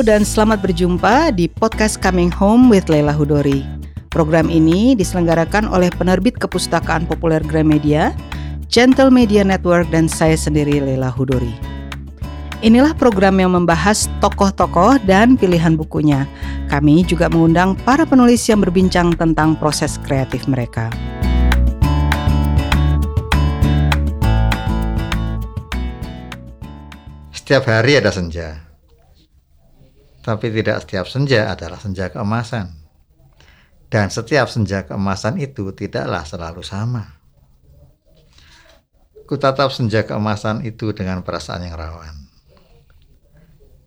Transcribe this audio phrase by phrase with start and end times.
[0.00, 3.60] Dan selamat berjumpa di podcast Coming Home with Leila Hudori.
[4.08, 8.16] Program ini diselenggarakan oleh penerbit kepustakaan populer Gramedia,
[8.72, 11.52] Gentle Media Network dan saya sendiri Leila Hudori.
[12.64, 16.24] Inilah program yang membahas tokoh-tokoh dan pilihan bukunya.
[16.72, 20.88] Kami juga mengundang para penulis yang berbincang tentang proses kreatif mereka.
[27.36, 28.69] Setiap hari ada senja
[30.20, 32.68] tapi tidak setiap senja adalah senja keemasan.
[33.90, 37.18] Dan setiap senja keemasan itu tidaklah selalu sama.
[39.26, 42.14] Kutatap senja keemasan itu dengan perasaan yang rawan.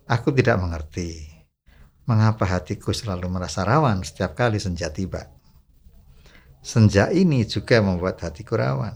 [0.08, 1.32] Aku tidak mengerti
[2.04, 5.32] mengapa hatiku selalu merasa rawan setiap kali senja tiba.
[6.64, 8.96] Senja ini juga membuat hatiku rawan.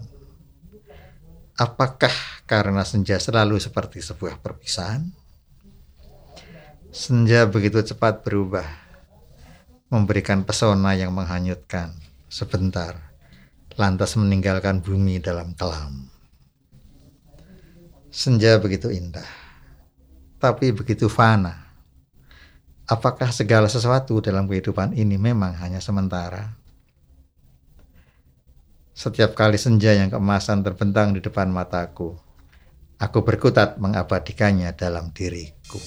[1.56, 2.12] Apakah
[2.48, 5.27] karena senja selalu seperti sebuah perpisahan?
[6.98, 8.66] Senja begitu cepat berubah,
[9.94, 11.94] memberikan pesona yang menghanyutkan
[12.26, 13.14] sebentar,
[13.78, 16.10] lantas meninggalkan bumi dalam kelam.
[18.10, 19.30] Senja begitu indah,
[20.42, 21.70] tapi begitu fana.
[22.90, 26.58] Apakah segala sesuatu dalam kehidupan ini memang hanya sementara?
[28.98, 32.18] Setiap kali senja yang keemasan terbentang di depan mataku,
[32.98, 35.78] aku berkutat mengabadikannya dalam diriku.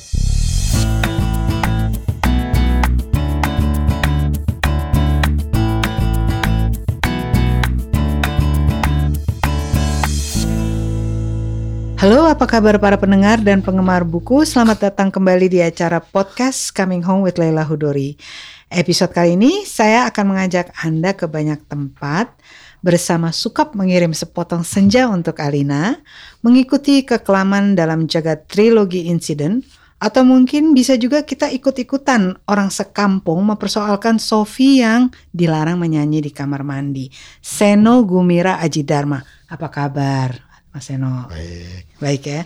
[12.00, 14.40] Halo, apa kabar para pendengar dan penggemar buku?
[14.48, 18.16] Selamat datang kembali di acara podcast Coming Home with Leila Hudori.
[18.72, 22.32] Episode kali ini saya akan mengajak Anda ke banyak tempat
[22.80, 26.00] bersama Sukap mengirim sepotong senja untuk Alina,
[26.40, 29.60] mengikuti kekelaman dalam jagat trilogi insiden,
[30.00, 36.64] atau mungkin bisa juga kita ikut-ikutan orang sekampung mempersoalkan Sofi yang dilarang menyanyi di kamar
[36.64, 37.12] mandi.
[37.44, 39.20] Seno Gumira Aji Dharma.
[39.52, 40.49] Apa kabar?
[40.70, 41.26] Mas Eno.
[41.26, 41.82] Baik.
[41.98, 42.40] Baik ya.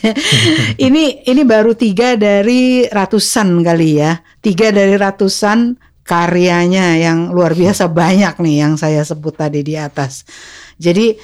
[0.86, 4.20] ini ini baru tiga dari ratusan kali ya.
[4.44, 10.28] Tiga dari ratusan karyanya yang luar biasa banyak nih yang saya sebut tadi di atas.
[10.76, 11.16] Jadi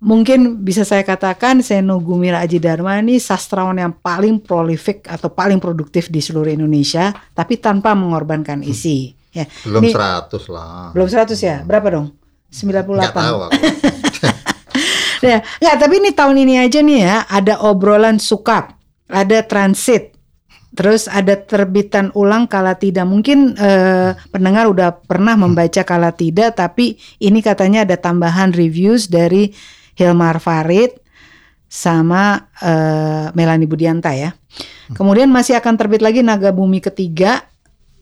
[0.00, 5.58] mungkin bisa saya katakan Seno Gumira Aji Dharma ini sastrawan yang paling prolific atau paling
[5.58, 9.12] produktif di seluruh Indonesia, tapi tanpa mengorbankan isi.
[9.34, 9.50] Ya.
[9.66, 10.94] Belum Ini- 100 lah.
[10.94, 11.66] Belum 100 ya?
[11.66, 12.14] Berapa dong?
[12.50, 12.86] 98.
[12.86, 13.52] Nggak tahu aku.
[15.20, 18.72] Ya, nggak, tapi ini tahun ini aja nih ya, ada obrolan sukap,
[19.04, 20.16] ada transit,
[20.72, 23.04] terus ada terbitan ulang kala tidak.
[23.04, 29.52] Mungkin eh, pendengar udah pernah membaca kala tidak, tapi ini katanya ada tambahan reviews dari
[29.92, 30.96] Hilmar Farid
[31.68, 34.32] sama eh, Melani Budianta ya.
[34.96, 37.44] Kemudian masih akan terbit lagi Naga Bumi ketiga,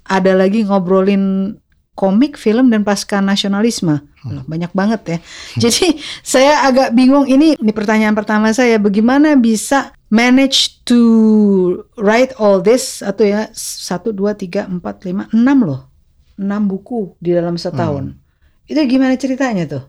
[0.07, 1.53] ada lagi ngobrolin
[1.98, 3.98] komik, film dan pasca nasionalisme.
[4.22, 5.19] Loh, Banyak banget ya.
[5.66, 11.03] Jadi saya agak bingung ini ini pertanyaan pertama saya bagaimana bisa manage to
[11.98, 15.81] write all this atau ya satu dua tiga empat lima enam loh
[16.38, 18.15] enam buku di dalam setahun.
[18.70, 19.84] Itu gimana ceritanya tuh?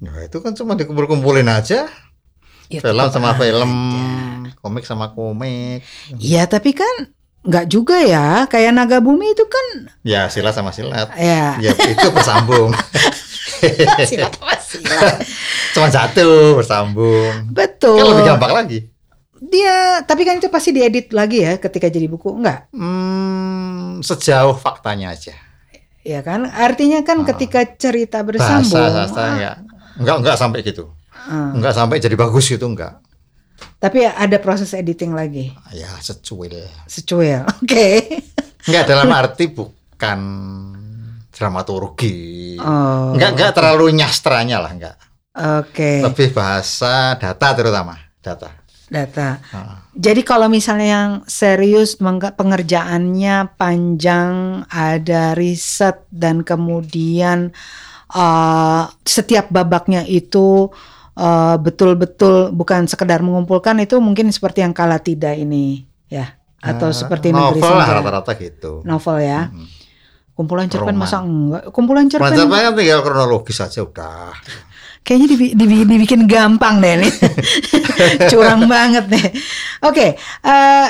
[0.00, 1.90] Ya, itu kan cuma dikumpul-kumpulin aja.
[2.70, 3.72] Ya, film sama film,
[4.46, 4.54] aja.
[4.62, 5.82] komik sama komik.
[6.22, 11.08] Iya tapi kan nggak juga ya kayak Naga Bumi itu kan Ya, silat sama silat.
[11.14, 12.72] ya Ya, itu bersambung.
[14.08, 15.20] silat apa silat.
[15.70, 17.48] cuma satu bersambung.
[17.48, 17.96] Betul.
[17.96, 18.78] Kan lebih gampang lagi.
[19.40, 22.68] Dia tapi kan itu pasti diedit lagi ya ketika jadi buku enggak?
[22.70, 25.32] Hmm, sejauh faktanya aja.
[26.00, 27.26] Ya kan artinya kan Ah.
[27.26, 28.68] ketika cerita bersambung.
[28.70, 29.52] Bahasa bahasa ya.
[29.96, 30.92] Enggak enggak sampai gitu.
[31.12, 33.00] ah, Enggak sampai jadi bagus gitu enggak.
[33.80, 35.56] Tapi ada proses editing lagi.
[35.72, 36.68] Ya, secuil.
[36.84, 37.48] Secuil.
[37.64, 38.20] Oke.
[38.68, 40.20] Enggak dalam arti bukan
[41.32, 42.60] dramaturgi.
[42.60, 43.16] Oh.
[43.16, 44.96] Enggak enggak terlalu nyastranya lah enggak.
[45.32, 46.04] Oke.
[46.04, 48.52] Lebih bahasa data terutama, data.
[48.90, 49.38] Data.
[49.54, 49.86] Ah.
[49.96, 57.54] Jadi kalau misalnya yang serius pengerjaannya panjang, ada riset dan kemudian
[58.12, 60.68] uh, setiap babaknya itu
[61.14, 66.94] uh, betul-betul bukan sekedar mengumpulkan itu mungkin seperti yang kala tidak ini ya atau Eh,
[66.94, 68.84] seperti negeri novel lah rata-rata gitu.
[68.84, 69.48] novel ya.
[69.48, 69.66] Mm.
[70.30, 71.00] Kumpulan cerpen Roman.
[71.00, 71.62] masa enggak?
[71.68, 74.32] Kumpulan cerpen Macam kan tinggal kronologis aja udah.
[75.00, 77.12] kayaknya dibi- dibi- dibikin gampang deh nih.
[78.30, 79.26] Curang banget nih.
[79.82, 80.86] Oke, eh,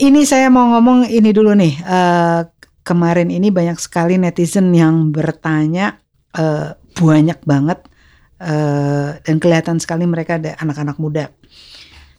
[0.00, 1.74] ini saya mau ngomong ini dulu nih.
[1.76, 2.40] Eh,
[2.80, 6.00] kemarin ini banyak sekali netizen yang bertanya
[6.32, 7.84] eh, banyak banget
[8.40, 11.28] eh, dan kelihatan sekali mereka ada anak-anak muda.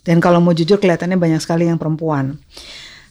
[0.01, 2.37] Dan kalau mau jujur kelihatannya banyak sekali yang perempuan.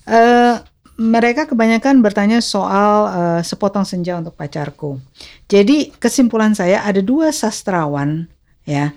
[0.06, 0.56] Eh,
[1.00, 5.00] mereka kebanyakan bertanya soal eh, sepotong senja untuk pacarku.
[5.48, 8.28] Jadi kesimpulan saya ada dua sastrawan
[8.68, 8.92] ya,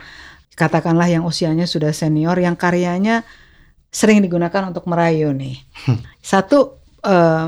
[0.54, 3.24] katakanlah yang usianya sudah senior, yang karyanya
[3.94, 5.62] sering digunakan untuk merayu nih.
[6.34, 7.48] Satu eh,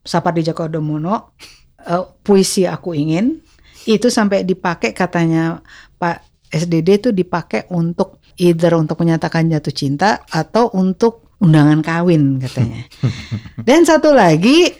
[0.00, 1.34] Sapardi Djoko Damono,
[1.82, 3.42] eh, puisi aku ingin
[3.88, 5.64] itu sampai dipakai katanya
[6.00, 12.88] Pak SDD itu dipakai untuk either untuk menyatakan jatuh cinta atau untuk undangan kawin katanya.
[13.68, 14.72] Dan satu lagi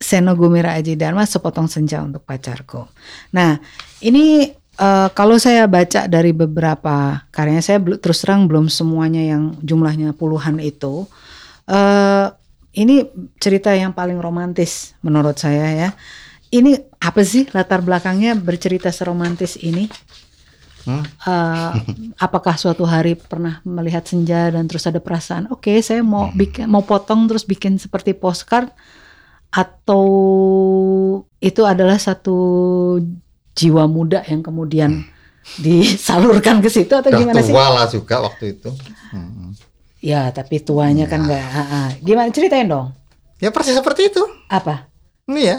[0.00, 2.88] Seno Gumira Aji Dharma sepotong senja untuk pacarku.
[3.36, 3.60] Nah,
[4.02, 10.16] ini eh, kalau saya baca dari beberapa karyanya saya terus terang belum semuanya yang jumlahnya
[10.16, 11.06] puluhan itu.
[11.70, 12.26] eh
[12.72, 13.04] ini
[13.36, 15.90] cerita yang paling romantis menurut saya ya.
[16.52, 19.88] Ini apa sih latar belakangnya bercerita seromantis ini?
[20.82, 21.04] Hmm?
[21.04, 21.72] Eh,
[22.18, 26.82] apakah suatu hari pernah melihat senja dan terus ada perasaan, oke saya mau bikin mau
[26.82, 28.70] potong terus bikin seperti postcard
[29.52, 30.04] atau
[31.38, 32.38] itu adalah satu
[33.52, 35.04] jiwa muda yang kemudian
[35.60, 37.52] disalurkan ke situ atau Udah gimana sih?
[37.52, 38.70] tua lah juga waktu itu.
[39.12, 39.52] Hmm.
[40.02, 41.46] Ya tapi tuanya kan nggak.
[41.46, 41.88] ah, ah.
[42.00, 42.90] Gimana ceritain dong?
[43.38, 44.22] Ya persis seperti itu.
[44.50, 44.88] Apa?
[45.30, 45.58] Ini ya.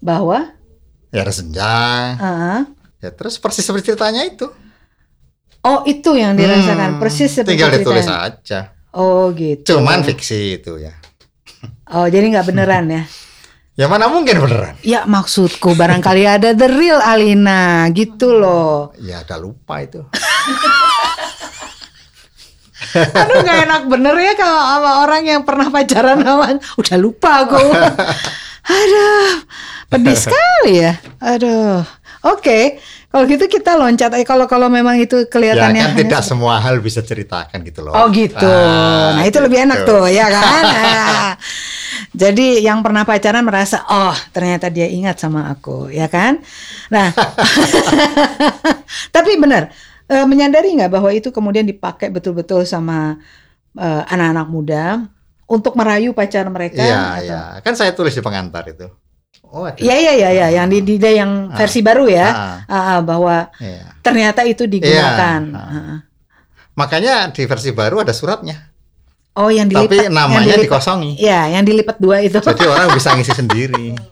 [0.00, 0.52] Bahwa?
[1.12, 1.64] Ya ada senja.
[2.20, 2.68] ah,
[3.06, 4.50] Ya terus persis seperti ceritanya itu.
[5.62, 8.34] oh itu yang dirasakan Hmm, persis seperti Tinggal ditulis ceritanya.
[8.34, 8.60] aja.
[8.92, 9.78] Oh gitu.
[9.78, 10.94] Cuman fiksi itu ya.
[11.88, 13.02] Oh jadi nggak beneran ya?
[13.76, 14.72] Ya mana mungkin beneran.
[14.80, 18.88] Ya maksudku barangkali ada the real Alina gitu loh.
[18.96, 20.00] Ya ada lupa itu.
[22.96, 27.60] Aduh gak enak bener ya kalau sama orang yang pernah pacaran sama udah lupa aku.
[28.80, 29.44] Aduh,
[29.86, 30.96] pedih sekali ya.
[31.20, 31.84] Aduh.
[32.26, 32.80] Oke,
[33.16, 34.12] kalau gitu kita loncat.
[34.12, 37.96] Eh kalau kalau memang itu ya kelihatannya kan tidak semua hal bisa ceritakan gitu loh.
[37.96, 38.44] Oh gitu.
[38.44, 39.96] Ah, nah itu lebih enak gitu.
[39.96, 40.62] tuh ya kan.
[40.68, 41.32] Nah,
[42.20, 46.44] Jadi yang pernah pacaran merasa oh ternyata dia ingat sama aku ya kan.
[46.92, 47.16] Nah
[49.16, 49.72] tapi benar
[50.12, 53.16] eh, menyadari nggak bahwa itu kemudian dipakai betul-betul sama
[53.80, 54.84] eh, anak-anak muda
[55.48, 56.84] untuk merayu pacar mereka.
[56.84, 57.40] Iya, iya.
[57.64, 58.92] Kan saya tulis di pengantar itu.
[59.48, 59.64] Oh.
[59.70, 61.56] Iya iya iya iya yang di, di yang Ah.
[61.56, 63.94] versi baru ya Ah, Ah, ah, bahwa iya.
[64.00, 65.40] ternyata itu digunakan.
[65.42, 65.56] Iya.
[65.56, 65.98] Ah, ah.
[66.74, 68.68] Makanya di versi baru ada suratnya.
[69.32, 69.88] Oh yang dilipat.
[69.88, 71.12] Tapi yang namanya dilipat- dikosongi.
[71.16, 72.36] Iya yang dilipat dua itu.
[72.36, 73.92] Jadi orang bisa ngisi sendiri.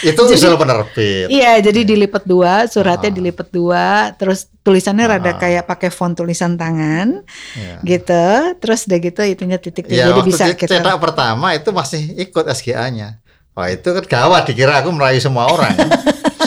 [0.00, 1.28] Itu Jadi- usul penerbit.
[1.28, 3.12] Iya, jadi dilipat dua, suratnya Ah.
[3.12, 5.36] dilipat dua, terus tulisannya rada Ah.
[5.36, 7.20] kayak pakai font tulisan tangan,
[7.52, 7.82] Ya.
[7.82, 8.24] gitu.
[8.56, 10.78] Terus udah gitu itunya titik Ya, jadi bisa kita.
[10.78, 13.18] cetak pertama itu masih ikut SGA-nya.
[13.54, 15.74] Wah itu kan gawat dikira aku merayu semua orang.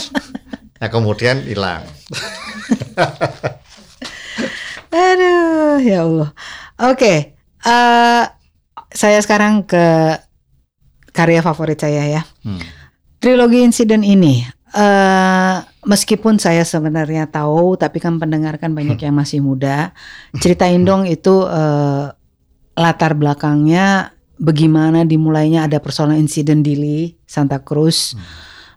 [0.80, 1.88] nah kemudian hilang.
[4.92, 6.32] Aduh, ya Allah.
[6.92, 8.24] Oke, eh
[8.92, 10.20] saya sekarang ke
[11.16, 12.22] karya favorit saya ya.
[12.44, 12.60] Hmm.
[13.24, 14.44] Trilogi insiden ini,
[14.76, 15.56] eh
[15.88, 19.96] meskipun saya sebenarnya tahu, tapi kan pendengarkan banyak yang masih muda.
[20.44, 22.12] Ceritain dong itu eh,
[22.78, 28.14] latar belakangnya, bagaimana dimulainya ada persoalan insiden Dili, Santa Cruz,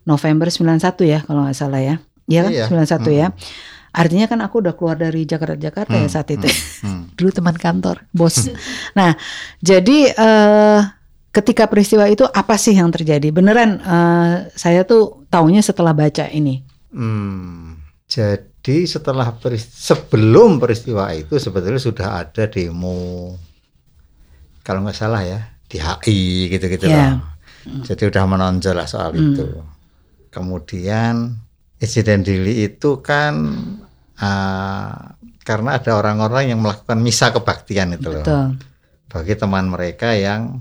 [0.03, 1.97] November 91 ya kalau nggak salah ya.
[2.27, 2.65] Iya kan, Iya.
[2.69, 3.29] 91 ya.
[3.91, 6.47] Artinya kan aku udah keluar dari Jakarta-Jakarta ya Hmm, saat itu.
[6.81, 7.11] Hmm.
[7.19, 8.47] Dulu teman kantor, bos.
[8.99, 9.19] nah,
[9.59, 10.81] jadi eh
[11.31, 13.31] ketika peristiwa itu apa sih yang terjadi?
[13.31, 16.63] Beneran eh, saya tuh taunya setelah baca ini.
[16.95, 17.79] Hmm.
[18.07, 23.35] Jadi setelah peris- sebelum peristiwa itu sebetulnya sudah ada demo
[24.61, 27.23] kalau nggak salah ya di HI gitu-gitu loh.
[27.81, 29.23] Jadi udah menonjol lah soal Hmm.
[29.31, 29.47] itu.
[30.29, 31.39] Kemudian
[31.77, 33.35] insiden Dili itu kan
[34.17, 38.47] ah, karena ada orang-orang yang melakukan misa kebaktian itu loh Betul.
[39.09, 40.61] bagi teman mereka yang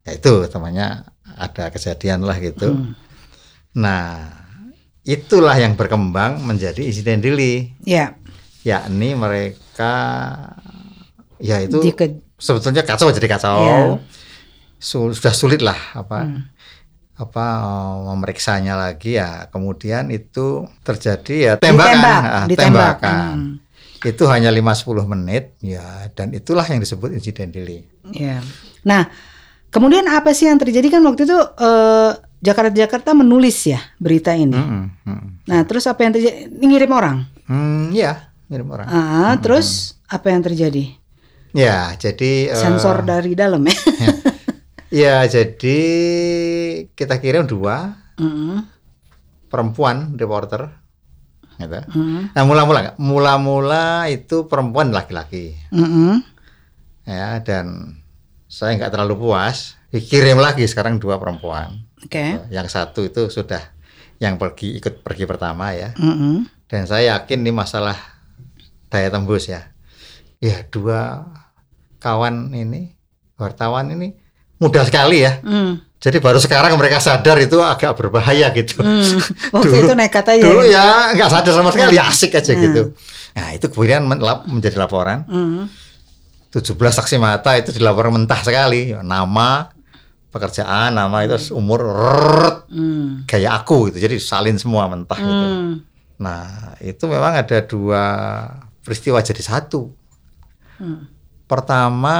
[0.00, 1.02] ya itu temannya
[1.34, 2.70] ada kejadian lah gitu.
[2.70, 2.92] Hmm.
[3.74, 4.30] Nah,
[5.02, 8.14] itulah yang berkembang menjadi insiden Dili, Ya,
[8.62, 9.94] yakni mereka
[11.36, 13.58] ya itu Dike- sebetulnya kacau jadi kacau.
[13.58, 13.78] Iya.
[14.84, 16.44] Sul- sudah sulit lah apa Hmm.
[17.14, 17.46] apa
[18.04, 19.48] memeriksanya lagi ya.
[19.48, 22.94] Kemudian itu terjadi ya tembakan, ditembak, ah, ditembak.
[23.00, 23.32] tembakan.
[23.32, 23.52] Hmm.
[24.04, 27.80] Itu hanya 5-10 menit ya dan itulah yang disebut insiden Dili.
[28.12, 28.44] Ya.
[28.84, 29.08] Nah,
[29.70, 32.10] kemudian apa sih yang terjadi kan waktu itu eh,
[32.44, 34.52] Jakarta-Jakarta menulis ya berita ini.
[34.52, 35.48] Mm-mm, mm.
[35.48, 36.52] Nah, terus apa yang terjadi?
[36.52, 37.16] Ngirim orang.
[37.48, 38.84] Hmm, ya, ngirim orang.
[38.84, 40.92] Ah, terus apa yang terjadi?
[41.54, 43.72] Ya, jadi eh, Sensor dari dalam ya.
[44.02, 44.08] Ya,
[45.26, 45.80] jadi
[46.94, 48.62] kita kirim dua Mm,
[49.50, 50.70] perempuan reporter.
[51.58, 51.78] Gitu.
[51.98, 56.14] mm, Nah, mula-mula mula-mula itu perempuan laki-laki mm, mm.
[57.06, 57.98] ya dan
[58.46, 61.82] saya nggak terlalu puas, dikirim lagi sekarang dua perempuan.
[62.06, 62.38] Oke.
[62.54, 63.74] Yang satu itu sudah
[64.22, 65.90] yang pergi ikut pergi pertama ya.
[65.98, 66.46] Mm-mm.
[66.70, 67.98] Dan saya yakin ini masalah
[68.94, 69.74] daya tembus ya.
[70.38, 71.26] Ya dua
[71.98, 72.94] kawan ini
[73.38, 74.14] wartawan ini
[74.58, 75.40] mudah sekali ya.
[75.42, 75.82] Mm.
[76.04, 78.84] Jadi baru sekarang mereka sadar itu agak berbahaya gitu.
[78.84, 79.18] Mm.
[79.56, 80.44] Waktu itu nekat aja.
[80.44, 82.92] Dulu ya nggak sadar sama sekali, asik aja gitu.
[83.34, 84.04] Nah itu kemudian
[84.46, 85.24] menjadi laporan.
[85.24, 85.66] Mm.
[86.54, 88.94] 17 saksi mata itu dilaporkan mentah sekali.
[88.94, 89.74] Nama,
[90.30, 93.26] pekerjaan, nama itu umur, rrrr, Mm.
[93.26, 94.04] gaya aku gitu.
[94.04, 95.46] Jadi salin semua mentah gitu.
[95.50, 95.72] Mm.
[96.20, 98.02] Nah itu memang ada dua
[98.84, 99.90] peristiwa jadi satu.
[100.78, 101.10] Mm.
[101.48, 102.16] Pertama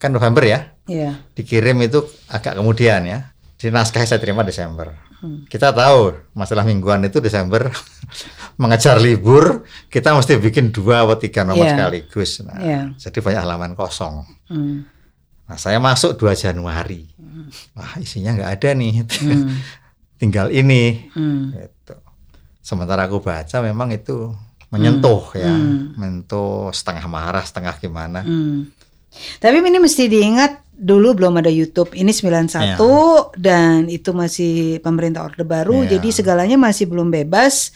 [0.00, 0.71] kan November ya.
[0.82, 1.14] Iya.
[1.32, 3.30] dikirim itu agak kemudian ya.
[3.54, 4.90] Di naskah saya terima Desember.
[5.22, 5.46] Hmm.
[5.46, 7.70] Kita tahu masalah mingguan itu Desember
[8.60, 11.72] mengejar libur, kita mesti bikin dua atau tiga nomor Iya.
[11.78, 12.30] sekaligus.
[12.42, 12.80] Nah, Iya.
[12.98, 14.26] Jadi banyak halaman kosong.
[14.50, 14.82] Mm.
[15.46, 17.06] Nah, saya masuk 2 Januari.
[17.78, 18.94] Wah, isinya nggak ada nih.
[19.22, 19.50] Mm.
[20.18, 21.06] Tinggal ini.
[21.14, 21.54] Mm.
[21.54, 21.94] Gitu.
[22.58, 24.34] Sementara aku baca memang itu
[24.70, 25.92] menyentuh ya, Hmm.
[25.94, 28.24] menyentuh setengah marah, setengah gimana.
[28.24, 28.72] Hmm.
[29.36, 31.94] Tapi ini mesti diingat dulu belum ada YouTube.
[31.94, 32.74] Ini 91
[33.38, 35.86] dan itu masih pemerintah Orde Baru.
[35.86, 35.96] Iya.
[35.96, 37.70] Jadi segalanya masih belum bebas.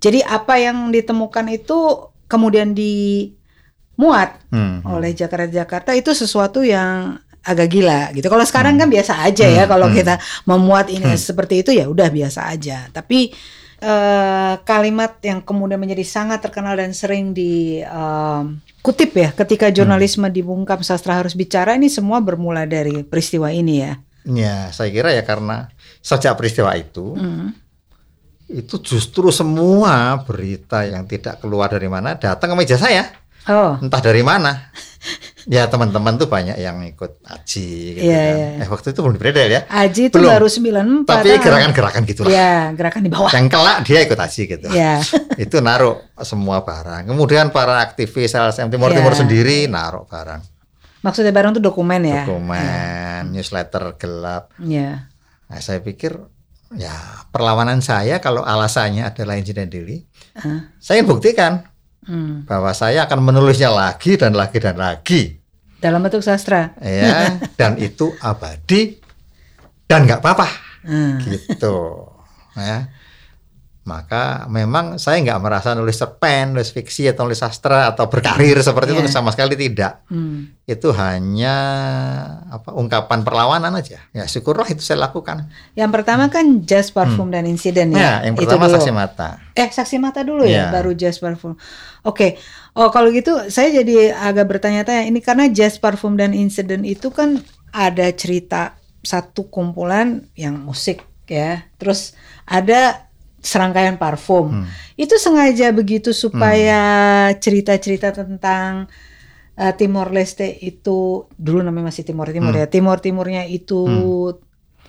[0.00, 4.80] Jadi apa yang ditemukan itu kemudian dimuat Hmm.
[4.88, 8.26] oleh Jakarta-Jakarta itu sesuatu yang agak gila gitu.
[8.26, 9.96] Kalau sekarang kan biasa aja ya Hmm, kalau hmm.
[9.96, 10.14] kita
[10.48, 12.88] memuat ini seperti itu ya udah biasa aja.
[12.90, 13.30] Tapi
[13.78, 20.30] eh, kalimat yang kemudian menjadi sangat terkenal dan sering di em, kutip ya ketika jurnalisme
[20.30, 23.92] dibungkam sastra harus bicara ini semua bermula dari peristiwa ini ya.
[24.26, 25.70] Ya, saya kira ya karena
[26.02, 27.54] sejak peristiwa itu, Hmm.
[28.46, 33.10] itu justru semua berita yang tidak keluar dari mana datang ke meja saya,
[33.46, 34.70] Oh, entah dari mana.
[35.46, 38.34] Ya teman-teman tuh banyak yang ikut aji gitu Iya, kan.
[38.34, 38.48] iya.
[38.60, 39.60] Eh waktu itu belum dibredel ya.
[39.70, 40.34] Aji itu Belum.
[40.34, 41.06] baru 94.
[41.06, 41.38] Tapi ah.
[41.38, 42.30] gerakan-gerakan gitu lah.
[42.34, 43.30] Ya, gerakan di bawah.
[43.30, 44.66] Yang kelak dia ikut aji gitu.
[44.74, 44.94] Ya.
[45.46, 47.06] itu naruh semua barang.
[47.06, 49.20] Kemudian para aktivis LSM Timur Timur Iya.
[49.22, 50.42] sendiri naruh barang.
[51.06, 52.26] Maksudnya barang itu dokumen ya.
[52.26, 54.50] Dokumen, newsletter gelap.
[54.58, 55.06] Ya.
[55.46, 56.18] Nah, saya pikir
[56.74, 56.90] ya
[57.30, 60.02] perlawanan saya kalau alasannya adalah insiden Dili,
[60.34, 60.74] Ah.
[60.82, 61.62] saya ingin buktikan
[62.06, 62.46] Hmm.
[62.46, 65.42] bahwa saya akan menulisnya lagi dan lagi dan lagi,
[65.76, 66.72] Dalam bentuk sastra.
[66.78, 68.96] ya, dan itu abadi
[69.84, 70.46] dan nggak apa-apa,
[70.86, 71.18] Hmm.
[71.20, 72.06] gitu,
[72.54, 72.86] ya.
[73.86, 78.90] Maka memang saya nggak merasa nulis cerpen, nulis fiksi atau nulis sastra atau berkarir seperti
[78.92, 79.14] itu Iya.
[79.14, 80.02] sama sekali tidak.
[80.10, 80.50] Hmm.
[80.66, 81.54] Itu hanya
[82.50, 84.02] apa ungkapan perlawanan aja.
[84.10, 85.46] Ya syukurlah itu saya lakukan.
[85.72, 87.98] Yang pertama kan jazz parfum dan insiden ya.
[88.18, 88.74] Ya, yang Itu pertama dulu.
[88.74, 89.38] saksi mata.
[89.54, 90.74] Eh saksi mata dulu ya, Iya.
[90.74, 91.54] baru jazz parfum.
[92.02, 92.42] Oke,
[92.74, 97.38] oh kalau gitu saya jadi agak bertanya-tanya ini karena jazz parfum dan insiden itu kan
[97.70, 103.05] ada cerita satu kumpulan yang musik ya, terus ada
[103.46, 104.62] serangkaian parfum.
[104.62, 104.66] Hmm.
[104.98, 106.80] Itu sengaja begitu supaya
[107.32, 108.90] cerita-cerita tentang
[109.54, 112.60] uh, Timor Leste itu dulu namanya masih Timor Timur Hmm.
[112.60, 113.86] ya, Timor Timurnya itu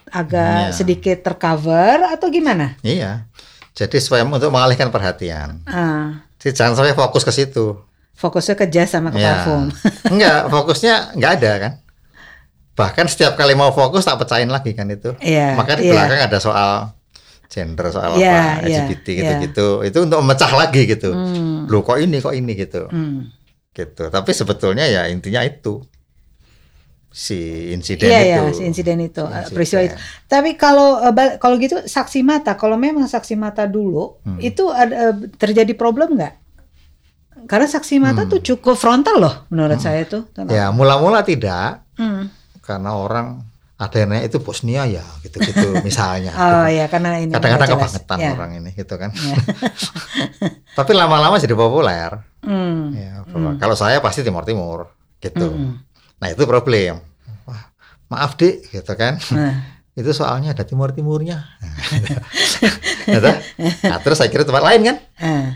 [0.08, 0.74] agak Iya.
[0.74, 2.80] sedikit tercover atau gimana?
[2.82, 3.28] Iya.
[3.72, 5.62] Jadi supaya untuk mengalihkan perhatian.
[5.64, 6.26] Ah.
[6.40, 7.86] Jadi jangan sampai fokus ke situ.
[8.18, 9.46] fokusnya ke jazz sama ke Ya.
[9.46, 9.70] parfum.
[10.10, 11.74] Enggak, fokusnya enggak ada kan.
[12.74, 15.14] Bahkan setiap kali mau fokus tak pecahin lagi kan itu.
[15.18, 15.94] Iya, Maka di iya.
[15.94, 16.97] belakang ada soal
[17.48, 19.68] gender, soal Iya, apa, iya, LGBT gitu-gitu.
[19.82, 21.10] Itu untuk memecah lagi gitu.
[21.10, 21.66] Hmm.
[21.66, 22.88] Loh kok ini, kok ini gitu.
[22.88, 23.32] Hmm.
[23.72, 24.04] Gitu.
[24.08, 25.80] Tapi sebetulnya ya intinya itu.
[27.08, 27.34] Si
[27.72, 28.30] insiden Iya itu.
[28.30, 29.50] ya, si insiden itu, Si insiden.
[29.50, 29.96] peristiwa itu.
[30.28, 34.38] Tapi kalau eh, kalau gitu saksi mata, kalau memang saksi mata dulu Hmm.
[34.40, 36.34] itu ada eh, terjadi problem nggak?
[37.48, 38.30] Karena saksi mata Hmm.
[38.30, 40.28] tuh cukup frontal loh menurut saya tuh.
[40.48, 41.82] Ya, mula-mula tidak.
[41.96, 42.30] Hmm.
[42.62, 43.42] Karena orang
[43.78, 46.34] ada yang nanya itu Bosnia ya, gitu-gitu misalnya.
[46.34, 48.34] Oh ya karena ini kadang-kadang kebangetan Ya.
[48.34, 49.38] orang ini gitu kan Ya.
[50.78, 52.94] tapi lama-lama jadi populer Hmm.
[52.94, 55.82] ya bahwa kalau saya pasti timur timur gitu Hmm.
[56.18, 57.02] nah itu problem
[57.44, 57.70] Wah,
[58.08, 59.54] maaf dik gitu kan Nah.
[60.00, 61.46] itu soalnya ada timur timurnya
[63.06, 63.30] gitu.
[63.84, 65.48] nah terus saya kira tempat lain kan Ah.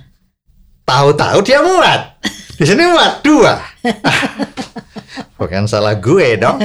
[0.84, 2.18] tahu-tahu dia muat
[2.62, 3.58] di sini muat dua
[5.36, 6.62] bukan salah gue dong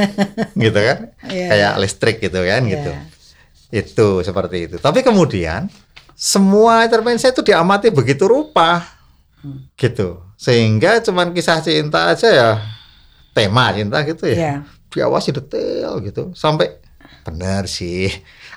[0.54, 1.46] gitu kan Iya.
[1.48, 2.70] kayak listrik gitu kan Iya.
[2.70, 2.92] gitu
[3.72, 5.72] itu seperti itu tapi kemudian
[6.12, 8.84] semua intervensi itu diamati begitu rupa
[9.36, 9.68] Hmm.
[9.74, 12.50] gitu sehingga cuman kisah cinta aja ya
[13.32, 14.54] tema cinta gitu ya Iya.
[14.88, 16.76] diawasi detail gitu sampai
[17.22, 18.08] benar sih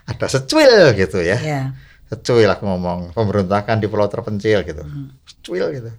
[0.05, 1.61] ada secuil gitu ya Iya.
[2.07, 5.15] secuil aku ngomong pemberontakan di pulau terpencil gitu Hmm.
[5.23, 5.91] secuil gitu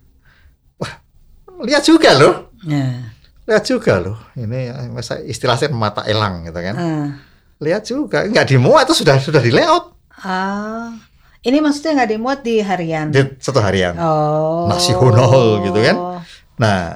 [1.62, 3.08] lihat juga loh Nah.
[3.44, 7.08] lihat juga loh ini masa istilahnya mata elang gitu kan Ah.
[7.58, 10.92] lihat juga nggak dimuat itu sudah sudah di layout Ah.
[11.40, 13.08] Ini maksudnya nggak dimuat di harian.
[13.08, 14.68] di satu harian Oh.
[14.68, 15.96] Nasi honol gitu kan.
[16.54, 16.92] nah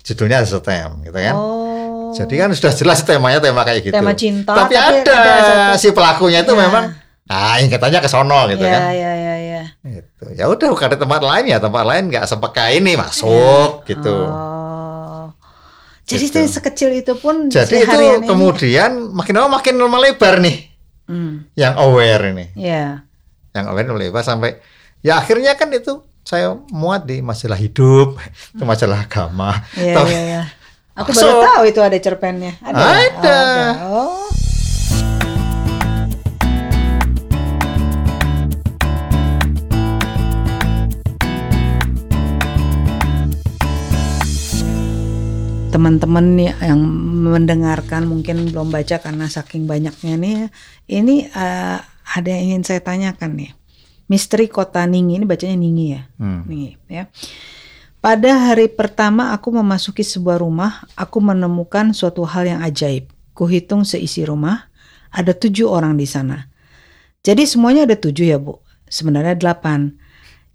[0.00, 2.08] judulnya The Tem gitu kan Oh.
[2.10, 5.34] jadi kan sudah jelas temanya tema kayak gitu Tema cinta, tapi, tapi ada, ada
[5.74, 6.58] satu- si pelakunya itu Ya.
[6.58, 6.84] memang
[7.24, 9.62] ah ingatannya ke sono gitu ya, kan ya, ya, ya.
[9.80, 10.24] Gitu.
[10.36, 14.12] Ya udah bukan di tempat lain ya, tempat lain nggak sepeka ini masuk gitu.
[14.28, 15.32] Oh.
[16.04, 16.40] Jadi Gitu.
[16.44, 20.68] sekecil itu pun Jadi itu ini- kemudian makin lama makin melebar nih,
[21.08, 23.00] Hmm, yang aware ini, ya.
[23.50, 24.60] yang aware melebar sampai
[25.00, 28.20] ya akhirnya kan itu saya muat di masalah hidup,
[28.52, 29.64] itu masalah agama.
[29.74, 30.42] Iya, iya, iya.
[30.94, 31.24] Aku Masuk.
[31.26, 32.52] baru tahu itu ada cerpennya.
[32.60, 32.84] Ada.
[32.84, 33.38] Ada.
[33.88, 34.28] Oh, Oh.
[45.74, 46.78] Teman-teman nih yang
[47.34, 50.36] mendengarkan mungkin belum baca karena saking banyaknya nih.
[50.86, 51.78] Ini eh,
[52.14, 53.50] ada yang ingin saya tanyakan nih.
[54.06, 56.06] Misteri Kota Ningi ini bacanya Ningi ya.
[56.22, 56.46] Hmm.
[56.46, 57.10] Ningi ya.
[57.98, 63.10] Pada hari pertama aku memasuki sebuah rumah, aku menemukan suatu hal yang ajaib.
[63.34, 64.70] Kuhitung seisi rumah,
[65.10, 66.46] ada tujuh orang di sana.
[67.24, 68.60] Jadi semuanya ada tujuh ya bu?
[68.86, 69.96] Sebenarnya delapan.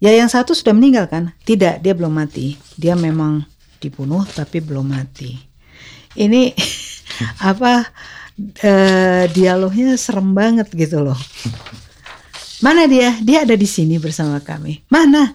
[0.00, 1.36] Ya yang satu sudah meninggal kan?
[1.44, 2.56] Tidak, dia belum mati.
[2.78, 3.44] Dia memang
[3.80, 5.34] dibunuh tapi belum mati.
[6.14, 6.52] Ini
[7.50, 7.88] apa
[8.60, 11.18] eh, dialognya serem banget gitu loh.
[12.60, 13.16] Mana dia?
[13.24, 14.84] Dia ada di sini bersama kami.
[14.92, 15.32] Mana?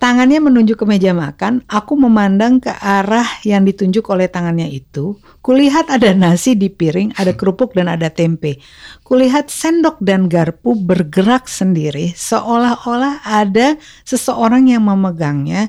[0.00, 1.60] Tangannya menunjuk ke meja makan.
[1.68, 5.20] Aku memandang ke arah yang ditunjuk oleh tangannya itu.
[5.44, 8.56] Kulihat ada nasi di piring, ada kerupuk dan ada tempe.
[9.04, 13.76] Kulihat sendok dan garpu bergerak sendiri, seolah-olah ada
[14.08, 15.68] seseorang yang memegangnya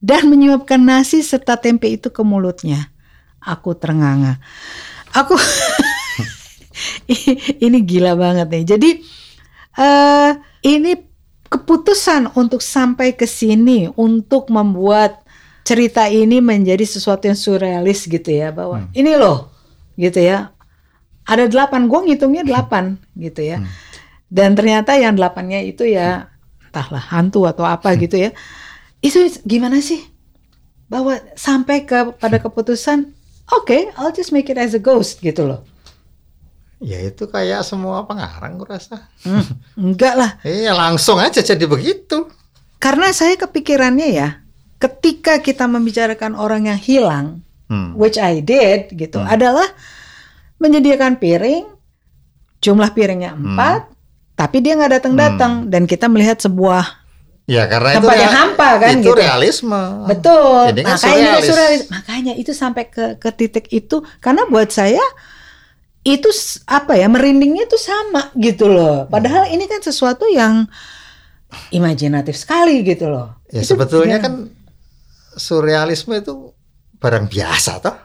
[0.00, 2.88] dan menyuapkan nasi serta tempe itu ke mulutnya.
[3.40, 4.40] Aku terenganga.
[5.12, 5.36] Aku
[7.64, 8.64] ini gila banget nih.
[8.76, 8.90] Jadi
[9.76, 10.32] eh
[10.64, 10.92] ini
[11.52, 15.20] keputusan untuk sampai ke sini untuk membuat
[15.64, 19.52] cerita ini menjadi sesuatu yang surrealis gitu ya bahwa ini loh
[20.00, 20.52] gitu ya.
[21.28, 23.60] Ada delapan gue ngitungnya delapan gitu ya.
[24.32, 26.32] Dan ternyata yang delapannya itu ya
[26.70, 28.30] entahlah hantu atau apa gitu ya
[29.00, 30.00] itu gimana sih
[30.86, 33.12] bahwa sampai ke pada keputusan
[33.48, 35.62] oke I'll just make it as a ghost gitu loh
[36.80, 39.04] Ya itu kayak semua pengarang gue rasa.
[39.20, 39.44] Hmm,
[39.76, 42.24] enggak lah Iya langsung aja jadi begitu.
[42.80, 44.40] Karena saya kepikirannya ya,
[44.80, 47.92] ketika kita membicarakan orang yang hilang, Hmm.
[47.94, 49.68] which I did gitu, adalah
[50.56, 51.68] menyediakan piring,
[52.64, 53.92] jumlah piringnya empat,
[54.34, 56.99] tapi dia nggak datang-datang dan kita melihat sebuah
[57.50, 59.18] Ya karena Tempat itu yang hampa kan, itu gitu.
[59.18, 59.82] realisme.
[60.06, 61.48] betul, Jadi kan makanya ini surrealis.
[61.50, 61.82] surrealis.
[61.90, 65.02] makanya itu sampai ke ke titik itu, karena buat saya
[66.00, 66.30] itu
[66.64, 69.04] apa ya merindingnya itu sama gitu loh.
[69.04, 70.70] Padahal ini kan sesuatu yang
[71.70, 73.42] imajinatif sekali gitu loh.
[73.50, 74.24] Ya Itu- sebetulnya ya.
[74.24, 74.34] kan
[75.32, 76.54] surrealisme itu
[76.96, 77.96] barang biasa toh.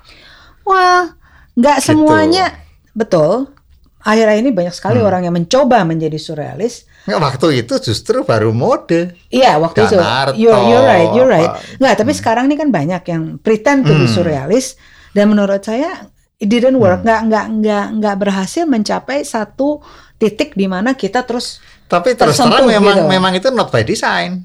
[0.65, 1.13] Wah,
[1.53, 1.87] nggak Gitu.
[1.93, 2.49] semuanya
[2.91, 3.53] betul.
[4.01, 5.07] Akhir-akhir ini banyak sekali Hmm.
[5.07, 6.85] orang yang mencoba menjadi surrealis.
[7.05, 9.13] Nggak, waktu itu justru baru mode.
[9.29, 9.95] Iya, waktu itu.
[9.95, 11.51] Ganarto, You're, you're right, you're right.
[11.77, 14.11] Nggak, tapi sekarang ini kan banyak yang pretend to be Hmm.
[14.11, 14.73] surrealis
[15.11, 16.99] dan menurut saya it didn't work.
[16.99, 17.05] Hmm.
[17.05, 22.65] Nggak, nggak, nggak, nggak berhasil mencapai satu titik di mana kita terus Tapi terus terang
[22.65, 23.07] memang gitu.
[23.07, 24.41] memang itu not by design.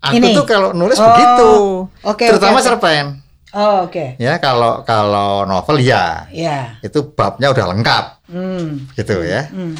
[0.00, 0.30] Aku Ini.
[0.32, 1.50] tuh kalau nulis Oh, begitu.
[2.04, 2.64] oke, Terutama oke.
[2.64, 3.04] cerpen.
[3.50, 4.14] Oh, oke.
[4.16, 6.76] Ya kalau kalau novel ya Ya.
[6.80, 8.86] itu babnya udah lengkap Hmm.
[8.92, 9.48] gitu ya.
[9.48, 9.74] Hmm.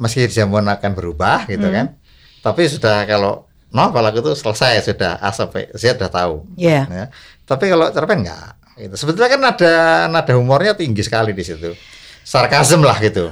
[0.00, 2.00] Meski zaman akan berubah gitu kan.
[2.40, 6.48] Tapi sudah kalau novel aku tuh selesai sudah A sampai Z sudah tahu.
[6.56, 6.88] Ya.
[6.88, 7.04] Ya.
[7.44, 8.56] Tapi kalau cerpen enggak.
[8.80, 8.94] Gitu.
[8.96, 9.74] Sebetulnya kan ada
[10.08, 11.76] nada humornya tinggi sekali di situ.
[12.24, 13.28] Sarkasm lah gitu.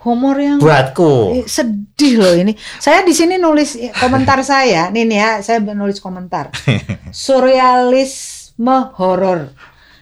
[0.00, 1.44] Humor yang Buatku.
[1.44, 2.56] Eh, sedih loh ini.
[2.80, 4.88] Saya di sini nulis komentar saya.
[4.88, 6.52] Nih nih ya, saya nulis komentar.
[7.12, 9.52] Surrealisme horor.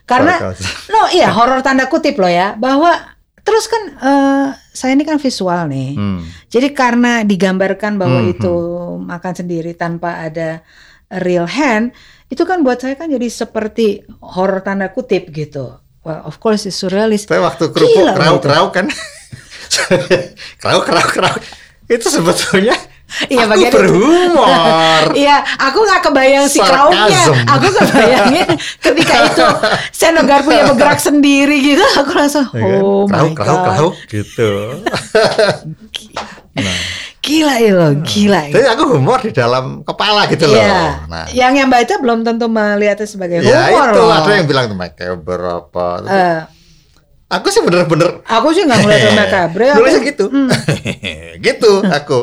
[0.08, 0.40] Karena
[0.88, 3.17] no iya horor tanda kutip loh ya bahwa
[3.48, 5.96] terus kan eh, saya ini kan visual nih.
[5.96, 6.20] Hmm.
[6.52, 8.54] Jadi karena digambarkan bahwa Hmm, itu
[9.00, 10.60] makan sendiri tanpa ada
[11.08, 11.96] real hand,
[12.28, 15.80] itu kan buat saya kan jadi seperti horor tanda kutip gitu.
[16.04, 17.26] Well, of course it's surrealist.
[17.26, 18.44] Tapi waktu kerupuk Gila loh krauk itu.
[18.44, 18.86] krauk kan.
[20.60, 21.40] krauk krauk.
[21.88, 22.76] Itu sebetulnya
[23.08, 25.06] Iya, aku bagian berhumor.
[25.24, 26.60] Iya, aku nggak kebayang si.
[26.60, 27.34] Sarkasm.
[27.48, 28.48] Aku kebayangin
[28.84, 29.46] ketika itu
[29.90, 31.84] senogar punya bergerak sendiri gitu.
[31.96, 32.80] Aku langsung, Ya kan?
[32.84, 34.50] oh my krauk krauk god, krauk gitu.
[36.54, 36.78] nah,
[37.18, 38.42] Gila ya lo, gila.
[38.48, 40.56] Jadi aku humor di dalam kepala gitu loh.
[40.56, 41.04] Iya.
[41.04, 44.14] Nah, Yang yang baca belum tentu melihatnya sebagai ya humor itu loh.
[44.16, 45.86] ada yang bilang kayak berapa.
[46.08, 46.38] Eh,
[47.28, 49.64] aku sih bener-bener aku sih nggak ngeliat Roma Cabre.
[49.70, 50.24] aku- nulisnya gitu.
[50.32, 50.48] Hmm.
[51.46, 52.18] gitu aku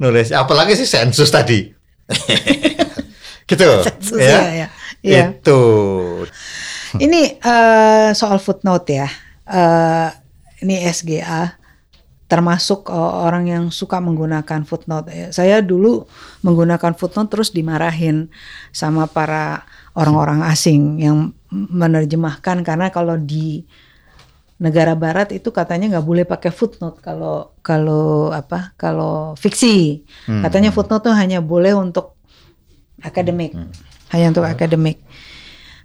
[0.00, 0.32] nulis.
[0.32, 1.68] Apalagi sih sensus tadi.
[3.50, 3.68] gitu.
[3.84, 4.68] Sensus, ya, ya.
[5.04, 5.24] Iya.
[5.38, 5.60] Itu.
[6.96, 9.08] Ini eh, soal footnote ya.
[9.46, 10.08] Eh,
[10.64, 11.52] ini SGA
[12.26, 15.12] termasuk eh, orang yang suka menggunakan footnote.
[15.12, 16.08] Ya, Saya dulu
[16.42, 18.32] menggunakan footnote terus dimarahin
[18.72, 19.62] sama para
[19.94, 23.64] orang-orang asing yang menerjemahkan karena kalau di
[24.56, 30.04] negara barat itu katanya nggak boleh pakai footnote kalau kalau apa kalau fiksi.
[30.24, 32.16] Katanya footnote tuh hanya boleh untuk
[33.04, 33.52] akademik.
[34.12, 35.04] Hanya untuk akademik.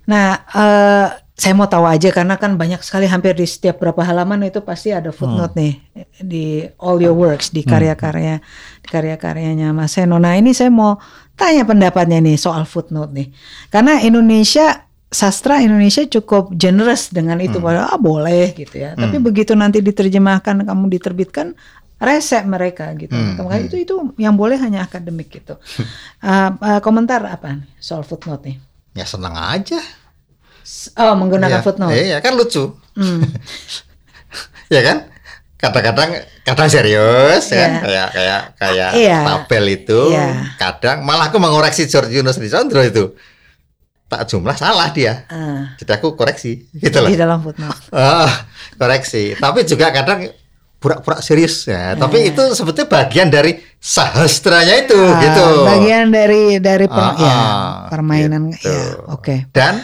[0.08, 1.08] Nah eh,
[1.42, 4.94] saya mau tahu aja karena kan banyak sekali hampir di setiap berapa halaman itu pasti
[4.94, 5.74] ada footnote nih
[6.22, 8.38] di all your works di karya-karya
[8.78, 10.22] di karya-karyanya Mas Seno.
[10.22, 11.02] Nah ini saya mau
[11.34, 13.28] tanya pendapatnya nih soal footnote nih.
[13.74, 18.96] Karena Indonesia sastra Indonesia cukup generous dengan itu bahwa ah boleh gitu ya.
[18.96, 21.52] Tapi begitu nanti diterjemahkan kamu diterbitkan
[22.02, 23.14] rese mereka gitu.
[23.14, 25.60] Makanya itu itu yang boleh hanya akademik gitu.
[26.24, 28.58] Uh, uh, komentar apa nih soal footnote nih?
[28.96, 29.78] Ya senang aja.
[30.96, 31.94] Oh menggunakan Iya, footnote.
[31.94, 32.64] Iya kan lucu.
[32.96, 33.22] Hmm.
[34.74, 34.98] ya kan?
[35.62, 36.10] Kadang-kadang
[36.42, 37.60] kadang serius Iya.
[37.60, 39.20] kan kayak kayak kayak Iya.
[39.28, 40.02] tabel itu.
[40.10, 40.56] Iya.
[40.58, 43.14] Kadang malah aku mengoreksi George Yunus di Sondro itu.
[44.12, 45.24] Tak jumlah salah dia.
[45.26, 47.08] Ah, Jadi aku koreksi gitu loh.
[47.08, 47.80] di dalam footnote.
[47.90, 48.28] Ah,
[48.76, 49.34] koreksi.
[49.34, 50.28] Tapi juga kadang
[50.76, 51.96] pura-pura serius ya.
[51.96, 52.30] Tapi Iya.
[52.30, 55.46] itu sebetulnya bagian dari sahastranya itu Ah, gitu.
[55.64, 58.68] Bagian dari dari per- Ah, ya, ah, permainan gitu.
[58.68, 59.00] ya.
[59.10, 59.48] Oke.
[59.50, 59.80] Dan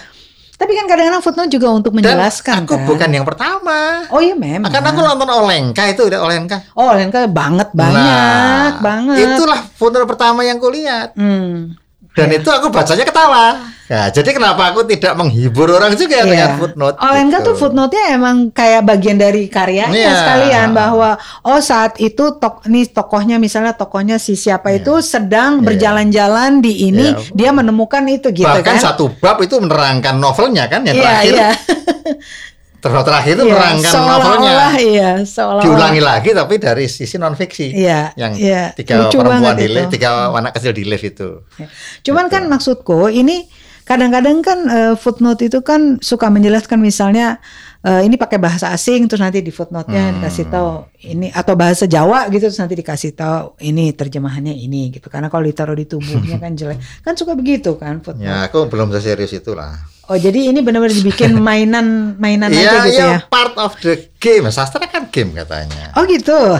[0.57, 2.83] Tapi kan kadang-kadang footnote juga untuk dan menjelaskan aku kan.
[2.83, 4.09] bukan yang pertama.
[4.09, 4.67] Oh iya memang.
[4.67, 6.65] Kan aku nonton Olenka itu udah Olenka.
[6.73, 9.21] Oh, Lenka banget banyak Nah, banget.
[9.23, 11.13] Itulah footnote pertama yang kulihat.
[11.13, 11.77] Hmm.
[12.17, 13.45] Dan itu aku bacanya ketawa.
[13.87, 16.99] Nah, jadi kenapa aku tidak menghibur orang juga dengan footnote?
[16.99, 17.47] Oh, Lenka gitu.
[17.47, 20.11] tuh footnote-nya emang kayak bagian dari karyanya Iya.
[20.11, 26.59] sekalian bahwa oh saat itu tok nih tokohnya misalnya tokohnya si siapa itu sedang berjalan-jalan
[26.59, 27.31] di ini Iya.
[27.31, 28.83] dia menemukan itu gitu Bahkan kan.
[28.91, 31.31] satu bab itu menerangkan novelnya kan yang Iya, terakhir.
[31.31, 31.49] iya.
[32.77, 34.67] Terus terakhir itu menerangkan seolah-olah, novelnya.
[34.77, 37.73] Iya, seolah Diulangi lagi tapi dari sisi non fiksi.
[37.73, 38.63] Iya, Yang iya.
[38.77, 41.41] tiga Lucu perempuan di lift, tiga anak kecil di lift itu.
[41.57, 41.67] Ya.
[42.05, 43.49] Cuman kan maksudku ini
[43.81, 47.39] kadang-kadang kan eh, footnote itu kan suka menjelaskan misalnya
[47.81, 50.13] eh, ini pakai bahasa asing terus nanti di footnote-nya Hmm.
[50.19, 50.69] dikasih tahu
[51.07, 55.47] ini atau bahasa Jawa gitu terus nanti dikasih tahu ini terjemahannya ini gitu karena kalau
[55.47, 58.27] ditaruh di tubuhnya kan jelek kan suka begitu kan footnote.
[58.27, 59.79] Ya, aku belum seserius itulah.
[60.07, 63.19] Oh jadi ini benar-benar dibikin mainan mainan aja gitu iya, ya.
[63.27, 64.47] part of the game.
[64.47, 65.91] Sastra kan game katanya.
[65.99, 66.35] Oh gitu.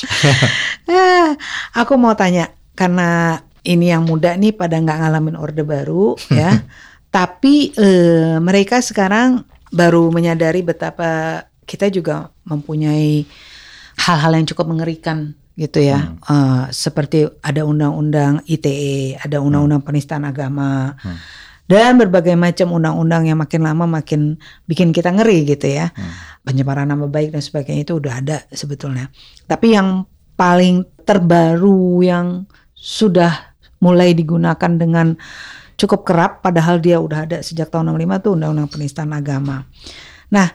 [0.92, 1.28] Eh,
[1.72, 6.64] aku mau tanya karena ini yang muda nih pada nggak ngalamin orde baru ya,
[7.08, 13.24] tapi eh, mereka sekarang baru menyadari betapa kita juga mempunyai
[14.04, 20.96] hal-hal yang cukup mengerikan gitu ya, Eh, seperti ada undang-undang ITE, ada undang-undang penistaan agama.
[21.72, 24.36] Dan berbagai macam undang-undang yang makin lama makin
[24.68, 25.88] bikin kita ngeri gitu ya
[26.44, 29.08] pencemaran nama baik dan sebagainya itu udah ada sebetulnya.
[29.48, 30.04] Tapi yang
[30.36, 32.44] paling terbaru yang
[32.76, 35.14] sudah mulai digunakan dengan
[35.78, 39.66] cukup kerap padahal dia udah ada sejak tahun 65 tuh undang-undang penistaan agama.
[40.30, 40.50] Nah,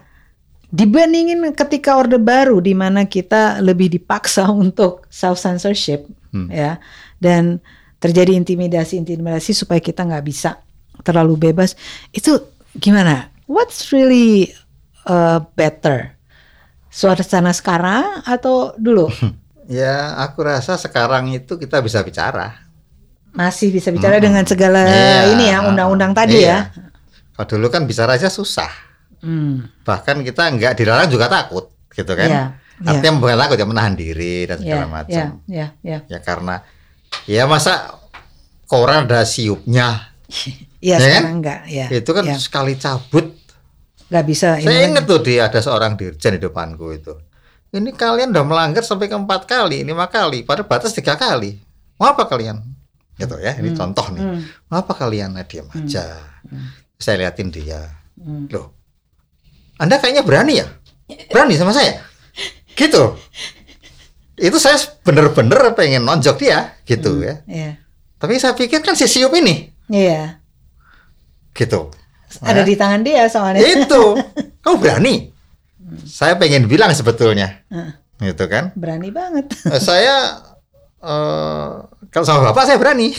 [0.71, 6.07] dibandingin ketika Orde Baru di mana kita lebih dipaksa untuk self censorship
[6.51, 6.77] ya
[7.17, 7.57] dan
[7.97, 10.61] terjadi intimidasi-intimidasi supaya kita nggak bisa
[11.01, 11.73] terlalu bebas
[12.09, 12.37] itu
[12.73, 13.29] gimana?
[13.45, 14.53] What's really
[15.03, 16.13] uh, better?
[16.87, 19.09] Suasana sekarang atau dulu?
[19.67, 22.55] Ya, aku rasa sekarang itu kita bisa bicara.
[23.35, 25.35] Masih bisa bicara dengan segala Iya.
[25.35, 26.71] ini ya undang-undang tadi Iya.
[26.71, 26.87] ya.
[27.35, 28.71] Kalau dulu kan bicara aja susah.
[29.19, 29.67] Hmm.
[29.83, 32.31] Bahkan kita nggak dilarang juga takut, gitu kan?
[32.31, 32.43] Iya,
[32.79, 35.11] Artinya bukan takut ya menahan diri dan segala Ya, macam.
[35.11, 35.99] ya, ya, ya.
[36.15, 36.63] Ya karena
[37.27, 37.91] ya masa
[38.71, 40.15] koran ada siupnya,
[40.77, 41.05] Iya Ya kan?
[41.09, 41.85] sekarang enggak ya.
[41.89, 42.37] itu kan ya.
[42.37, 43.25] sekali cabut.
[44.07, 47.11] nggak bisa Saya ingat tuh dia ada seorang dirjen di depanku itu.
[47.75, 51.59] Ini kalian udah melanggar sampai ke empat kali, lima kali, pada batas tiga kali.
[51.99, 52.63] Mau apa kalian?
[53.19, 54.23] Gitu ya, ini contoh nih.
[54.23, 54.41] Hmm.
[54.71, 55.35] Mau apa kalian?
[55.35, 56.07] Nah, diam aja.
[56.95, 57.83] Saya liatin dia.
[58.15, 58.47] Hmm.
[58.47, 58.71] Loh,
[59.75, 60.67] Anda kayaknya berani ya?
[61.27, 61.99] Berani sama saya?
[62.79, 63.03] Gitu.
[64.39, 67.43] Itu saya bener-bener pengen nonjok dia, gitu ya.
[67.43, 67.81] Iya.
[68.15, 70.39] Tapi saya pikir kan si siup ini, Iya.
[71.57, 71.89] Gitu.
[72.39, 73.59] Ada di tangan dia soalnya.
[73.59, 74.13] Itu,
[74.63, 75.15] kamu berani?
[76.05, 77.91] Saya pengen bilang sebetulnya, Heeh.
[78.29, 78.75] gitu kan?
[78.75, 79.49] Berani banget.
[79.65, 80.43] Eh, saya
[80.97, 81.69] eh
[82.07, 83.15] kalau sama bapak saya berani,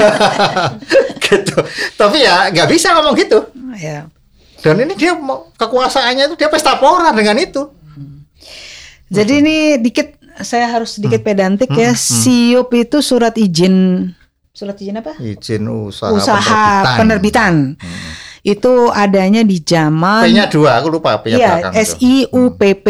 [1.24, 1.56] gitu.
[1.94, 3.38] Tapi ya nggak bisa ngomong gitu.
[3.76, 4.06] ya.
[4.60, 7.70] Dan ini dia mau kekuasaannya itu dia pesta pora dengan itu.
[9.10, 11.92] Jadi ini dikit saya harus sedikit pedantik Hmm, ya.
[11.96, 14.06] Siup itu surat izin
[14.60, 15.16] surat izin apa?
[15.16, 17.80] Izin usaha, Usaha penerbitan.
[18.44, 21.72] Itu adanya di zaman P-nya dua, aku lupa P-nya Iya, belakang.
[21.80, 22.86] SIUPP.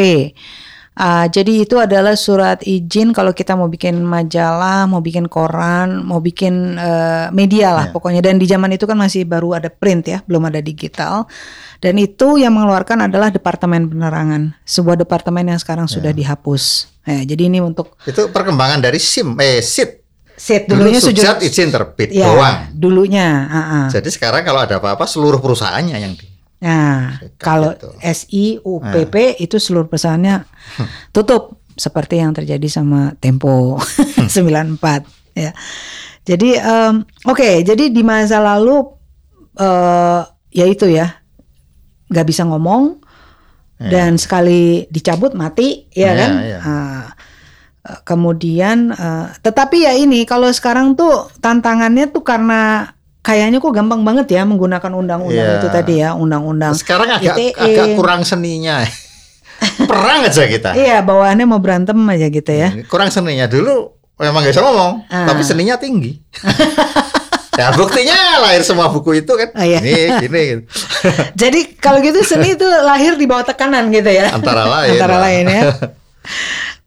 [1.00, 6.20] Ah, jadi itu adalah surat izin kalau kita mau bikin majalah, mau bikin koran, mau
[6.20, 7.94] bikin eh, media lah Iya.
[7.94, 8.20] pokoknya.
[8.20, 11.24] Dan di zaman itu kan masih baru ada print ya, belum ada digital.
[11.80, 15.94] Dan itu yang mengeluarkan adalah Departemen Penerangan, sebuah departemen yang sekarang Iya.
[15.96, 16.64] sudah dihapus.
[17.08, 19.99] Eh, jadi ini untuk Itu perkembangan dari SIM, eh SIT.
[20.40, 21.20] Set Dulu dulunya sujud.
[21.20, 22.72] subjat izin terbit Ya, doang.
[22.72, 23.44] dulunya.
[23.44, 23.86] ah, ah.
[23.86, 26.24] Jadi sekarang kalau ada apa-apa seluruh perusahaannya yang di
[26.60, 27.88] Nah, kalau itu.
[28.00, 30.44] SIUPP itu seluruh perusahaannya
[31.10, 33.80] tutup seperti yang terjadi sama Tempo
[34.28, 34.76] 94
[35.34, 35.52] ya.
[36.22, 38.76] Jadi em, oke, jadi di masa lalu
[39.56, 40.20] eh
[40.52, 41.08] ya itu ya
[42.06, 43.00] nggak bisa ngomong
[43.80, 46.30] dan sekali dicabut mati ya Iya, kan.
[46.38, 46.58] iya.
[46.58, 47.04] Ah, eh,
[48.04, 54.32] kemudian eh, tetapi ya ini kalau sekarang tuh tantangannya tuh karena kayaknya kok gampang banget
[54.32, 55.60] ya menggunakan undang-undang Iya.
[55.60, 57.52] itu tadi ya undang-undang Sekarang agak ITE.
[57.56, 58.84] agak kurang seninya.
[59.90, 60.72] Perang aja kita.
[60.72, 62.72] Iya, bawaannya mau berantem aja gitu ya.
[62.88, 65.28] Kurang seninya dulu memang gak bisa ngomong, Ah.
[65.28, 66.16] tapi seninya tinggi.
[67.60, 69.52] ya buktinya lahir semua buku itu kan.
[69.52, 69.84] Oh, iya.
[69.84, 70.62] Ini gini gitu.
[71.44, 74.32] Jadi kalau gitu seni itu lahir di bawah tekanan gitu ya.
[74.32, 74.96] Antara lain.
[74.96, 75.62] Antara lain ya.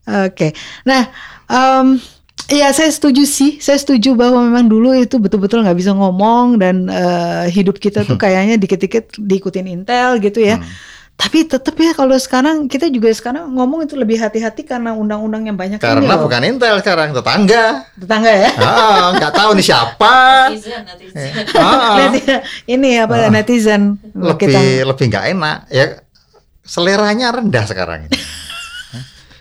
[0.06, 0.52] Oke.
[0.84, 1.08] Nah,
[1.48, 2.00] em
[2.44, 6.92] Iya saya setuju sih, saya setuju bahwa memang dulu itu betul-betul nggak bisa ngomong dan
[6.92, 10.60] eh, hidup kita tuh kayaknya dikit-dikit diikutin intel gitu ya.
[10.60, 10.68] Hmm.
[11.16, 15.56] Tapi tetap ya kalau sekarang kita juga sekarang ngomong itu lebih hati-hati karena undang-undang yang
[15.56, 16.28] banyak ini Karena loh.
[16.28, 17.86] bukan Intel sekarang tetangga.
[17.96, 18.52] tetangga ya.
[18.68, 20.16] Ah, nggak tahu nih siapa.
[20.52, 21.32] netizen netizen
[21.64, 25.58] Ah, Netizen, ini apa netizen lebih kita lebih nggak enak.
[25.72, 25.86] Ya
[26.68, 28.12] seleranya rendah sekarang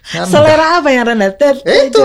[0.03, 0.27] Rendah.
[0.27, 1.31] selera apa yang rendah?
[1.62, 2.03] Eh, itu.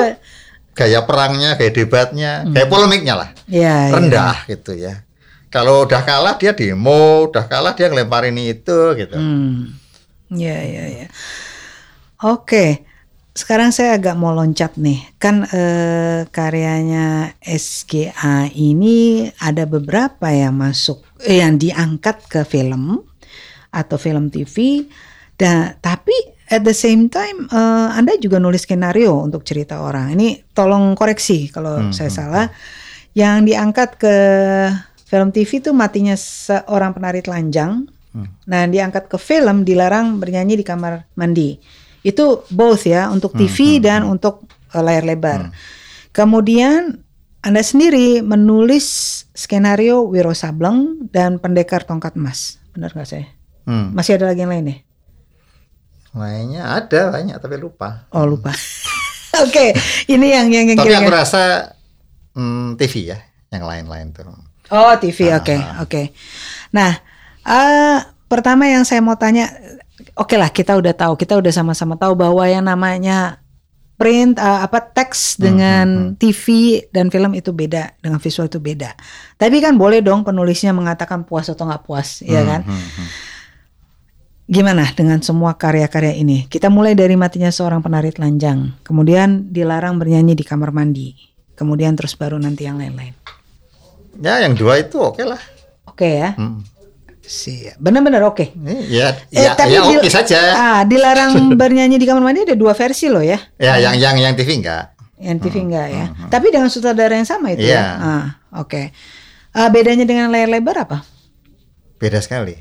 [0.77, 3.29] Gaya perangnya, gaya debatnya, gaya polemiknya lah.
[3.49, 3.97] Ya, ya.
[3.97, 5.01] rendah gitu ya.
[5.49, 9.17] Kalau udah kalah dia demo, udah kalah dia ngelempar ini itu gitu.
[9.17, 9.73] Hmm.
[10.29, 11.07] Ya, ya, ya.
[12.21, 12.85] Oke.
[13.37, 15.01] Sekarang saya agak mau loncat nih.
[15.21, 23.01] Kan eh, karyanya SGA ini ada beberapa yang masuk eh, yang diangkat ke film
[23.69, 24.89] atau film TV
[25.37, 30.15] dan tapi at the same time eh, Anda juga nulis skenario untuk cerita orang.
[30.15, 32.45] Ini tolong koreksi kalau saya salah.
[33.17, 34.15] Yang diangkat ke
[35.09, 37.89] film TV itu matinya seorang penari telanjang.
[38.49, 41.53] Nah, diangkat ke film dilarang bernyanyi di kamar mandi.
[42.01, 45.53] Itu both ya untuk TV dan untuk eh, layar lebar.
[46.13, 47.05] Kemudian
[47.45, 48.85] Anda sendiri menulis
[49.37, 52.57] skenario Wiro Sableng dan Pendekar Tongkat Emas.
[52.73, 53.29] Benar nggak saya?
[53.69, 53.93] Hmm.
[53.93, 54.77] Masih ada lagi yang lain ya?
[56.15, 58.07] Lainnya ada banyak tapi lupa.
[58.15, 58.53] Oh lupa.
[59.43, 59.75] Oke,
[60.09, 61.21] ini yang yang yang Tapi aku kira-kira.
[61.21, 61.43] rasa
[62.33, 63.19] hmm, TV ya,
[63.53, 64.33] yang lain-lain tuh.
[64.67, 66.11] Oh TV, oke, oke.
[66.75, 66.91] Nah,
[67.47, 69.47] eh pertama yang saya mau tanya,
[70.17, 73.39] oke lah kita udah tahu, kita udah sama-sama tahu bahwa yang namanya
[73.97, 78.93] print eh, apa teks dengan TV dan film itu beda, dengan visual itu beda.
[79.39, 82.61] Tapi kan boleh dong penulisnya mengatakan puas atau nggak puas, ya kan?
[82.67, 83.07] Hmm, hmm.
[84.47, 86.47] Gimana dengan semua karya-karya ini?
[86.47, 91.19] Kita mulai dari matinya seorang penari telanjang, kemudian dilarang bernyanyi di kamar mandi,
[91.51, 93.11] kemudian terus baru nanti yang lain-lain.
[94.23, 95.37] Ya yang dua itu oke lah.
[95.83, 96.31] Oke ya.
[96.39, 96.63] Hmm.
[97.27, 97.75] Siap.
[97.83, 98.55] Benar-benar oke.
[98.55, 100.39] Ini Ya, Eh, ya, tapi ya oke saja.
[100.55, 103.35] Ah, dilarang bernyanyi di kamar mandi ada dua versi loh ya.
[103.59, 104.95] Ya yang yang yang TV enggak.
[105.19, 106.05] Yang TV enggak ya.
[106.31, 107.75] Tapi dengan sutradara yang sama itu Iya.
[107.75, 107.83] ya.
[107.99, 108.25] Ah,
[108.63, 108.95] oke.
[109.51, 111.03] Ah, bedanya dengan layar lebar apa?
[111.99, 112.55] Beda sekali.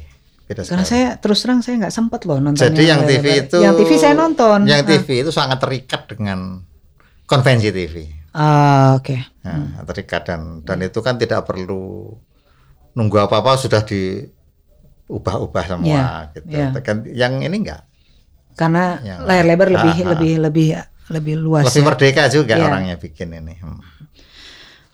[0.46, 1.02] Beda Karena sekali.
[1.02, 3.42] saya terus terang saya nggak sempat loh nonton Jadi yang layar TV lebar.
[3.42, 4.58] itu Yang TV saya nonton.
[4.62, 4.88] Yang Ah.
[4.88, 6.38] TV itu sangat terikat dengan
[7.24, 7.94] konvensi TV.
[8.30, 9.16] Ah, oke.
[9.42, 12.14] Nah, terikat dan dan itu kan tidak perlu
[12.92, 16.46] nunggu apa-apa sudah diubah-ubah semua Iya, gitu.
[16.48, 16.68] iya.
[16.78, 17.82] Kan yang ini enggak.
[18.54, 20.08] Karena Yang- layar lebar lebih Ah, ah.
[20.12, 20.66] lebih lebih
[21.08, 21.64] lebih luas.
[21.64, 21.86] Lebih ya.
[21.86, 22.64] merdeka juga Iya.
[22.64, 23.54] orangnya bikin ini.
[23.56, 23.82] Hmm.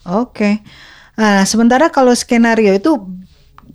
[0.05, 0.65] Oke.
[1.15, 2.91] Nah, sementara kalau skenario itu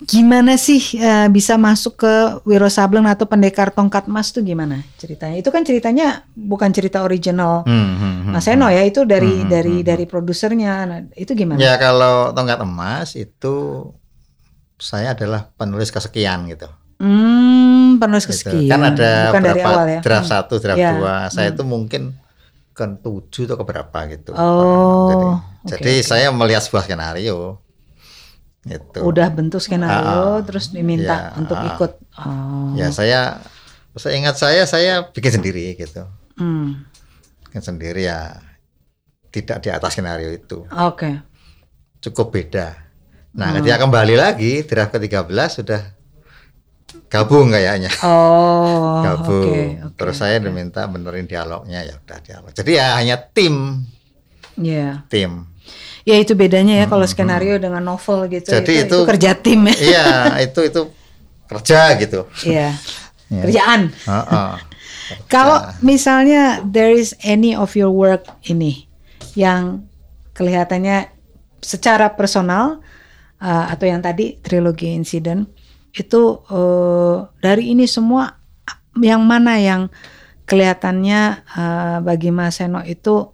[0.05, 2.13] gimana sih eh, bisa masuk ke
[2.45, 5.35] Wiro Sableng atau Pendekar Tongkat Emas tuh gimana ceritanya?
[5.41, 9.49] Itu kan ceritanya bukan cerita original Hmm, hmm, hmm, Mas Eno ya, itu dari Hmm,
[9.49, 10.73] dari hmm, dari produsernya.
[10.85, 11.57] Nah, itu gimana?
[11.57, 13.55] Ya kalau tongkat emas itu
[14.77, 16.69] saya adalah penulis kesekian gitu.
[16.97, 18.53] Hmm, penulis Gitu.
[18.53, 18.69] kesekian.
[18.69, 19.99] Kan ada bukan dari berapa awal ya.
[20.05, 20.33] draft Hmm.
[20.33, 21.15] satu, draft Ya, dua.
[21.29, 21.55] Saya hmm.
[21.57, 22.01] itu mungkin
[22.73, 24.31] ke tujuh atau ke berapa gitu.
[24.37, 26.05] Oh, Jadi, oke, jadi oke.
[26.05, 27.57] saya melihat sebuah skenario.
[28.67, 28.99] Gitu.
[29.01, 31.67] Udah bentuk skenario Ah, terus diminta ya, untuk ah.
[31.73, 31.91] ikut.
[32.19, 32.75] Oh.
[32.75, 33.39] Ya saya,
[33.95, 36.03] saya ingat saya saya bikin sendiri gitu.
[36.35, 36.83] Hmm.
[37.47, 38.43] Bikin sendiri ya
[39.31, 40.67] tidak di atas skenario itu.
[40.67, 41.23] Oke.
[42.03, 42.75] Cukup beda.
[43.33, 43.55] Nah, Hmm.
[43.61, 45.81] ketika kembali lagi draft ke-13 sudah
[47.07, 47.91] gabung kayaknya.
[48.03, 49.01] Oh.
[49.07, 49.47] gabung.
[49.47, 52.51] oke, oke, Terus saya diminta benerin dialognya ya udah dialog.
[52.53, 53.85] Jadi ya hanya tim,
[54.57, 55.05] Iya.
[55.07, 55.45] tim.
[56.07, 58.47] Ya itu bedanya ya kalau skenario dengan novel gitu.
[58.47, 59.75] Hmm, Jadi itu, itu- kerja tim ya.
[59.75, 60.07] iya,
[60.39, 60.81] itu itu
[61.51, 62.23] kerja gitu.
[62.47, 62.71] Iya.
[63.27, 63.43] Ya.
[63.43, 63.91] Kerjaan.
[64.07, 64.51] Heeh.
[65.35, 68.87] Kalau misalnya there is any of your work ini
[69.35, 69.83] yang
[70.31, 71.11] kelihatannya
[71.59, 72.79] secara personal
[73.43, 75.43] uh, atau yang tadi trilogi insiden
[75.91, 78.39] itu uh, dari ini semua
[78.95, 79.91] yang mana yang
[80.47, 83.27] kelihatannya uh, bagi Mas Seno itu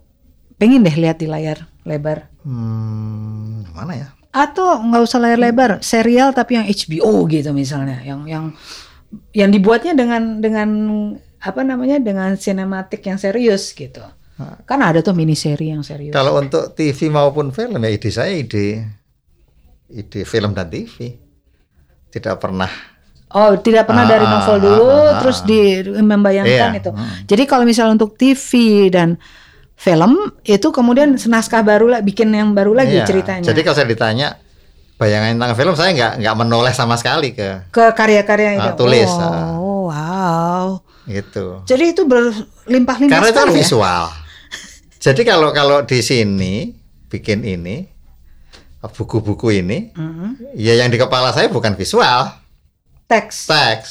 [0.58, 4.08] pengen deh lihat di layar lebar Hmm, mana ya?
[4.34, 8.50] atau nggak usah layar lebar serial tapi yang HBO gitu misalnya yang yang
[9.30, 10.68] yang dibuatnya dengan dengan
[11.38, 14.02] apa namanya dengan sinematik yang serius gitu
[14.66, 18.34] kan ada tuh mini seri yang serius Kalau untuk TV maupun film ya ide saya
[18.34, 18.82] ide
[19.94, 21.14] ide film dan TV.
[22.10, 22.66] Tidak pernah
[23.34, 25.46] oh tidak pernah Ah, dari novel ah, dulu ah, ah, terus ah.
[25.46, 25.60] di
[26.02, 27.10] membayangkan Iya, itu hmm.
[27.30, 28.50] jadi kalau misalnya untuk TV
[28.90, 29.18] dan
[29.84, 33.04] film itu kemudian naskah baru lah bikin yang baru lagi Iya.
[33.04, 34.28] ceritanya Jadi kalau saya ditanya
[34.96, 39.10] bayangan tentang film saya nggak nggak menoleh sama sekali ke ke karya-karya itu Ah, tulis,
[39.10, 41.60] oh wow gitu.
[41.64, 43.54] jadi itu berlimpah-limpah Karena itu kan ya?
[43.54, 44.02] visual.
[44.96, 46.72] Jadi kalau kalau di sini
[47.06, 47.84] bikin ini
[48.82, 50.56] buku-buku ini, Mhm.
[50.56, 52.32] ya yang di kepala saya bukan visual,
[53.04, 53.88] teks teks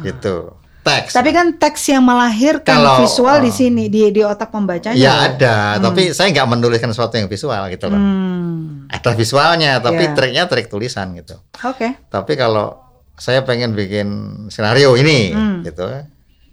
[0.00, 1.12] gitu, teks.
[1.12, 4.96] Tapi kan teks yang melahirkan Kalau, visual di uh, sini di di otak pembacanya.
[4.96, 8.00] ya ada, tapi saya nggak menuliskan sesuatu yang visual gitu loh.
[8.00, 8.88] Hmm.
[8.88, 10.16] Ada visualnya, tapi Ya.
[10.16, 11.36] triknya trik tulisan gitu.
[11.62, 12.00] Oke.
[12.08, 12.80] Tapi kalau
[13.14, 14.08] saya pengen bikin
[14.48, 15.60] skenario ini, Hmm.
[15.60, 15.84] gitu,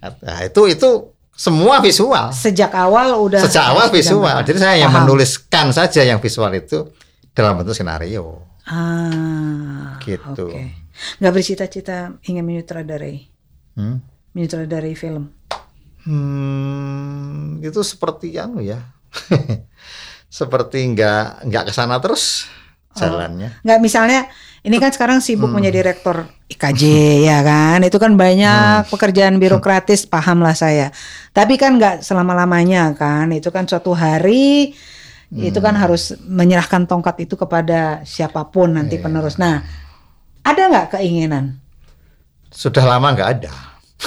[0.02, 0.90] nah, itu itu
[1.32, 2.32] semua visual.
[2.32, 4.36] Sejak awal udah Sejak awal visual.
[4.44, 5.04] Jadi saya Paham.
[5.04, 6.92] menuliskan saja yang visual itu
[7.32, 8.40] dalam bentuk skenario.
[8.66, 10.00] Ah.
[10.02, 10.48] Gitu.
[10.48, 10.64] Oke.
[11.20, 13.28] Nggak bercita-cita ingin menyutradarai,
[13.76, 14.00] Hmm.
[14.36, 15.32] Menyutradarai film.
[16.06, 18.84] Hmm, itu seperti anu ya.
[20.30, 22.46] seperti nggak nggak ke sana terus
[22.94, 23.64] jalannya.
[23.64, 24.28] Nggak misalnya
[24.62, 25.58] ini kan sekarang sibuk Hmm.
[25.58, 26.84] menjadi rektor IKJ
[27.24, 27.80] ya kan.
[27.82, 30.92] Itu kan banyak pekerjaan birokratis paham lah saya.
[31.32, 33.32] Tapi kan nggak selama-lamanya kan.
[33.32, 34.76] Itu kan suatu hari
[35.32, 35.84] itu kan Hmm.
[35.90, 39.04] harus menyerahkan tongkat itu kepada siapa pun nanti Iya.
[39.04, 39.36] penerus.
[39.36, 39.64] Nah,
[40.46, 41.58] ada nggak keinginan?
[42.48, 43.52] Sudah lama nggak ada.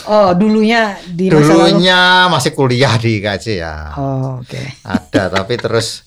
[0.04, 1.80] Oh, dulunya di masa lalu.
[1.80, 3.74] Dulunya masih kuliah di IKJ ya.
[3.96, 4.62] Oh, oke.
[4.84, 6.04] Ada tapi terus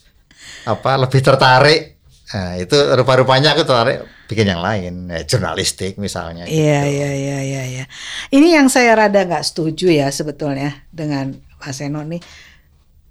[0.64, 1.98] apa lebih tertarik.
[2.32, 6.48] Nah, itu rupa-rupanya aku tertarik bikin yang lain, eh, jurnalistik misalnya.
[6.48, 6.96] Iya, gitu.
[6.96, 7.86] iya, iya, iya, iya.
[8.32, 12.24] Ini yang saya rada nggak setuju ya sebetulnya dengan Pak Seno nih.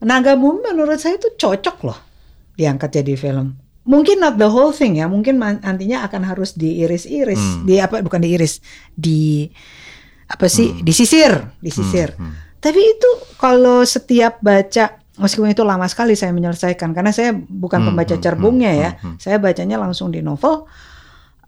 [0.01, 1.99] Naga Bumi menurut saya itu cocok loh
[2.57, 3.61] diangkat jadi film.
[3.85, 7.65] Mungkin not the whole thing ya, mungkin nantinya akan harus diiris-iris, Hmm.
[7.69, 8.65] di apa bukan diiris,
[8.97, 9.49] di
[10.31, 12.15] apa sih, disisir, disisir.
[12.15, 12.35] Hmm, hmm.
[12.63, 17.89] Tapi itu kalau setiap baca meskipun itu lama sekali saya menyelesaikan karena saya bukan Hmm,
[17.93, 18.91] pembaca hmm, cerbungnya hmm, ya.
[18.95, 19.17] hmm, hmm.
[19.19, 20.71] Saya bacanya langsung di novel.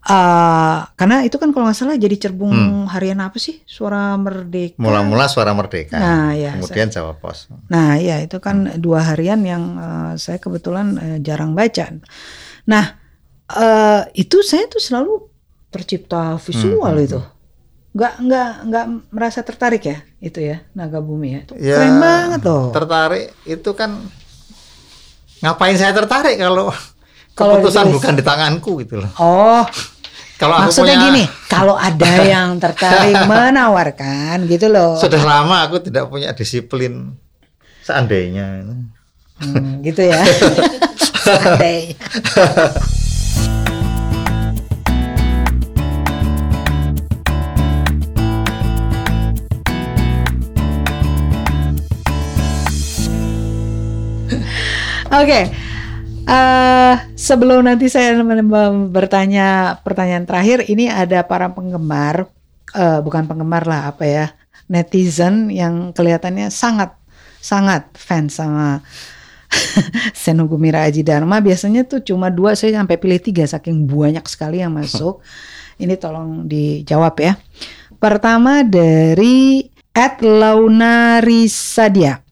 [0.03, 2.91] Eh, karena itu kan kalau nggak salah jadi cerbung Hmm.
[2.91, 3.63] harian apa sih?
[3.63, 4.75] Suara Merdeka.
[4.75, 7.47] Mula-mula suara merdeka, Nah, ya, kemudian Jawa Pos.
[7.71, 11.87] Nah, ya itu kan dua harian yang eh, saya kebetulan eh, jarang baca.
[12.67, 12.85] Nah,
[13.47, 15.23] eh, itu saya tuh selalu
[15.71, 17.19] tercipta visual Hmm, itu.
[17.93, 21.39] Nggak nggak nggak merasa tertarik ya itu ya Naga Bumi ya.
[21.41, 22.65] Itu Ya, keren banget loh.
[22.69, 24.01] Tertarik itu kan
[25.39, 26.73] ngapain saya tertarik kalau
[27.37, 27.95] keputusan ditulis.
[27.95, 29.11] bukan di tanganku gitu loh.
[29.15, 29.61] Oh,
[30.33, 34.97] Kalau aku maksudnya punya- gini, kalau ada yang tertarik menawarkan gitu loh.
[34.97, 37.15] Sudah lama aku tidak punya disiplin
[37.79, 38.65] seandainya.
[39.39, 40.19] Hmm, gitu ya.
[41.15, 41.95] Santai.
[55.13, 55.41] Oke.
[56.23, 58.15] eh, sebelum nanti saya
[58.89, 62.31] bertanya pertanyaan terakhir, ini ada para penggemar,
[62.73, 64.25] eh, bukan penggemar lah apa ya,
[64.71, 66.97] netizen yang kelihatannya sangat
[67.43, 68.79] sangat fans sama
[70.17, 71.43] Seno Gumira Aji Dharma.
[71.43, 75.19] Biasanya tuh cuma dua, saya sampai pilih tiga saking banyak sekali yang masuk.
[75.77, 77.35] Ini tolong dijawab ya.
[77.99, 82.22] Pertama dari Ed Launarisadia.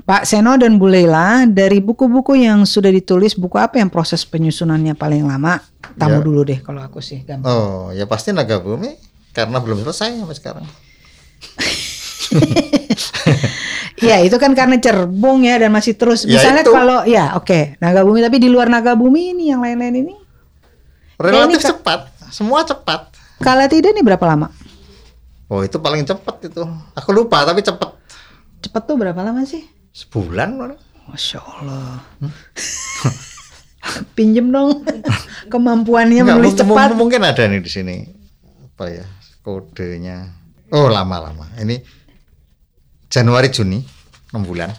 [0.00, 4.92] Pak Seno dan Bu Leila, dari buku-buku yang sudah ditulis, buku apa yang proses penyusunannya
[4.92, 5.58] paling lama?
[5.94, 6.22] Tamu Ya.
[6.22, 7.22] dulu deh kalau aku sih.
[7.22, 7.46] gampang.
[7.46, 8.94] Oh, ya pasti naga bumi
[9.30, 10.66] karena belum selesai sampai sekarang.
[13.98, 16.22] Iya itu kan karena cerbung ya dan masih terus.
[16.22, 16.70] Ya, Misalnya itu.
[16.70, 20.14] kalau ya oke Naga Bumi tapi di luar Naga Bumi ini yang lain-lain ini.
[21.16, 23.12] Relatif ini ka- cepat, semua cepat.
[23.38, 24.48] Kala tidak nih berapa lama?
[25.46, 26.62] Oh, itu paling cepat itu.
[26.94, 27.98] Aku lupa tapi cepat.
[28.60, 29.64] Cepat tuh berapa lama sih?
[29.90, 30.80] Sebulan paling.
[31.06, 31.98] Masya Allah.
[34.14, 34.84] Pinjem dong
[35.48, 36.88] kemampuannya Enggak, menulis cepat.
[36.92, 37.96] mung- mungkin ada nih di sini.
[38.68, 39.04] Apa ya?
[39.40, 40.30] Kodenya.
[40.70, 41.48] Oh, lama-lama.
[41.56, 41.80] Ini
[43.08, 43.82] Januari Juni
[44.30, 44.70] 6 bulan.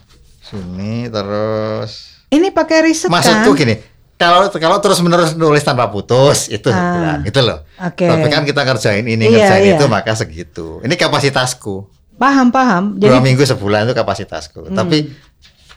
[0.41, 3.59] Juni terus Ini pakai riset Maksudku kan?
[3.59, 3.76] gini,
[4.16, 7.59] kalau kalau terus menerus nulis tanpa putus itu Ah, sebulan, gitu loh.
[7.78, 8.05] oke.
[8.05, 9.76] Tapi kan kita ngerjain ini, Iya, ngerjain iya.
[9.76, 10.80] itu maka segitu.
[10.80, 11.91] Ini kapasitasku.
[12.22, 12.84] Paham paham.
[12.95, 14.69] dua Jadi minggu sebulan itu kapasitasku.
[14.69, 14.78] Hmm.
[14.78, 15.09] Tapi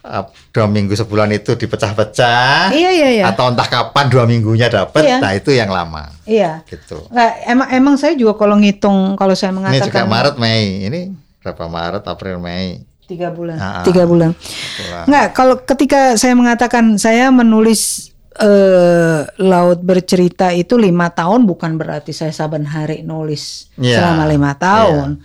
[0.05, 2.69] uh, dua minggu sebulan itu dipecah-pecah.
[2.69, 3.25] Iya, iya, iya.
[3.25, 5.19] Atau entah kapan dua minggunya dapat, Iya.
[5.19, 6.13] nah itu yang lama.
[6.25, 6.61] iya.
[6.69, 7.01] Gitu.
[7.09, 10.65] Nggak, emang emang saya juga kalau ngitung kalau saya Ini mengatakan juga Maret, Mei.
[10.85, 11.01] Ini
[11.41, 12.85] berapa Maret, April, Mei.
[13.05, 13.57] tiga bulan.
[13.57, 14.33] Ah, Tiga bulan.
[14.33, 15.05] Itulah.
[15.05, 22.11] Nggak, kalau ketika saya mengatakan saya menulis eh, laut bercerita itu lima tahun bukan berarti
[22.11, 25.21] saya saban hari nulis Iya, selama lima tahun.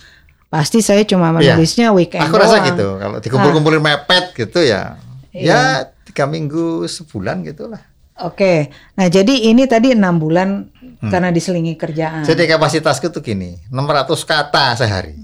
[0.50, 1.54] Pasti saya cuma Iya.
[1.54, 2.68] menulisnya weekend Aku rasa doang.
[2.74, 2.88] gitu.
[2.98, 4.98] Kalau dikumpul-kumpulin mepet gitu ya,
[5.30, 5.46] Iya.
[5.46, 5.62] ya
[6.04, 7.86] tiga minggu sebulan gitulah.
[8.20, 10.68] Oke, nah jadi ini tadi enam bulan
[11.02, 12.22] karena diselingi kerjaan.
[12.22, 12.28] Hmm.
[12.28, 15.16] Jadi kapasitasku tuh gini, 600 kata sehari.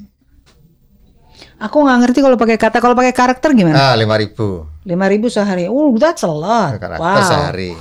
[1.58, 3.92] Aku nggak ngerti kalau pakai kata, kalau pakai karakter gimana?
[3.92, 5.66] Ah, 5000 Lima ribu sehari.
[5.66, 6.78] Oh, that's a lot.
[6.78, 7.26] karakter Wow.
[7.26, 7.74] sehari.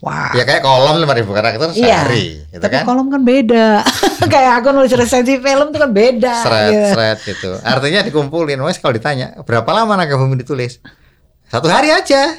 [0.00, 0.32] Wow.
[0.32, 2.08] Ya kayak kolom 5000 karakter Iya.
[2.08, 2.84] sehari, gitu Tapi kan?
[2.88, 3.84] kolom kan beda.
[4.32, 6.34] Kayak aku nulis resensi film itu kan beda.
[6.40, 6.88] Seret, gitu.
[6.88, 7.50] seret gitu.
[7.60, 10.80] Artinya dikumpulin, wes kalau ditanya, berapa lama naga bumi ditulis?
[11.46, 12.32] Satu hari aja.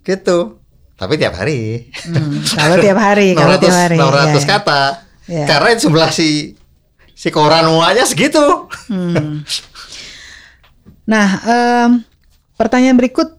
[0.00, 0.58] Gitu.
[0.94, 1.90] Tapi tiap hari.
[2.06, 3.96] Hmm, kalau tiap hari, kalau 600, tiap hari.
[3.96, 4.42] 600 Iya, iya.
[4.46, 4.82] kata.
[5.26, 5.44] Iya.
[5.50, 6.28] Karena jumlah si
[7.10, 8.70] si koran muanya segitu.
[8.86, 9.42] Hmm.
[11.04, 11.90] Nah, em,
[12.54, 13.34] pertanyaan berikut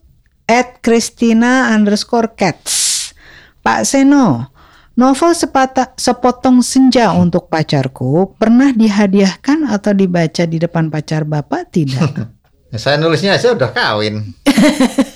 [0.45, 2.84] at Christina underscore cats.
[3.65, 4.53] Pak Seno,
[4.93, 12.29] novel sepata, sepotong senja untuk pacarku pernah dihadiahkan atau dibaca di depan pacar bapak tidak?
[12.77, 14.21] Saya nulisnya aja udah kawin.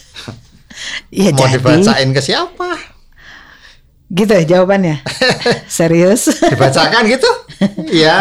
[1.14, 2.98] ya Mau jadi, dibacain ke siapa?
[4.10, 5.06] gitu ya jawabannya.
[5.70, 6.34] Serius?
[6.42, 7.30] Dibacakan gitu?
[7.94, 8.18] ya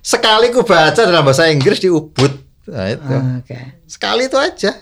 [0.00, 2.32] sekali ku baca dalam bahasa Inggris di Ubud.
[2.72, 3.16] Nah, itu.
[3.44, 3.84] Oke.
[3.84, 4.72] Sekali itu aja.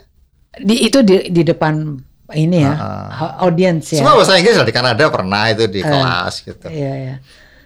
[0.54, 1.98] Di itu di, di depan
[2.32, 3.42] ini ya, Ah.
[3.42, 4.00] audiens ya.
[4.00, 6.66] Semua bahasa Inggris lah di Kanada pernah itu di kelas gitu.
[6.66, 7.14] Iya, iya.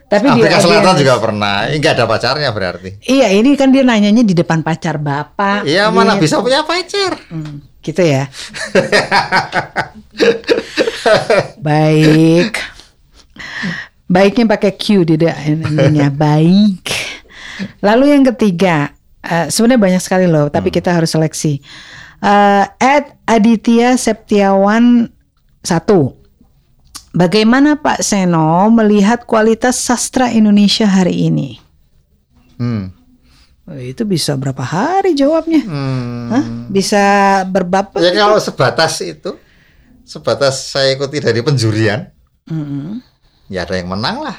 [0.05, 1.55] Tapi di Afrika Selatan audiens- juga pernah.
[1.69, 2.89] Ini nggak ada pacarnya berarti.
[3.05, 5.63] Iya, ini kan dia nanyanya di depan pacar bapak.
[5.63, 6.23] Iya mana gitu.
[6.25, 7.13] bisa punya pacar.
[7.29, 8.27] Hmm, gitu ya.
[11.61, 12.53] Baik.
[14.09, 16.09] Baiknya pakai Q di da- ininya.
[16.27, 16.83] Baik.
[17.79, 18.91] Lalu yang ketiga,
[19.21, 21.59] eh, sebenarnya banyak sekali loh, tapi kita harus seleksi.
[22.19, 25.07] Eh, Ed Aditya Septiawan
[25.63, 26.19] satu.
[27.15, 31.59] Bagaimana Pak Seno melihat kualitas sastra Indonesia hari ini?
[32.59, 32.91] Hmm.
[33.69, 35.63] Oh, itu bisa berapa hari jawabnya?
[35.63, 36.29] Hmm.
[36.33, 36.45] Hah?
[36.73, 37.05] Bisa
[37.47, 37.95] berbab?
[38.01, 39.37] Ya kalau sebatas itu,
[40.09, 42.09] sebatas saya ikuti dari penjurian,
[42.49, 43.05] Mm-mm.
[43.53, 44.37] ya ada yang menang lah.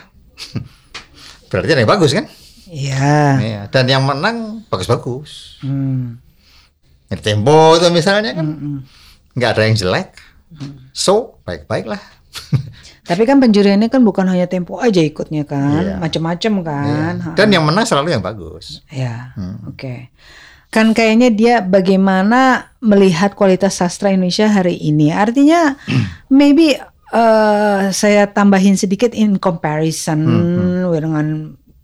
[1.50, 2.26] Berarti ada yang bagus kan?
[2.70, 3.18] Iya.
[3.42, 3.62] Iya.
[3.70, 5.62] Dan yang menang bagus-bagus.
[5.66, 6.22] Hmm.
[7.10, 8.48] Ini Tempo itu misalnya kan,
[9.34, 10.14] nggak ada yang jelek.
[10.94, 12.02] So baik-baik lah.
[13.10, 15.96] Tapi kan penjuriannya kan bukan hanya tempo aja ikutnya kan, Iya.
[15.98, 16.86] macam-macam kan.
[16.86, 17.26] Iya.
[17.26, 17.30] Ha.
[17.34, 18.86] Dan yang menang selalu yang bagus.
[18.88, 19.66] Ya, Hmm.
[19.66, 20.14] oke.
[20.70, 25.10] Kan kayaknya dia bagaimana melihat kualitas sastra Indonesia hari ini.
[25.10, 25.74] Artinya
[26.30, 26.78] maybe
[27.10, 31.26] eh, saya tambahin sedikit in comparison Hmm, dengan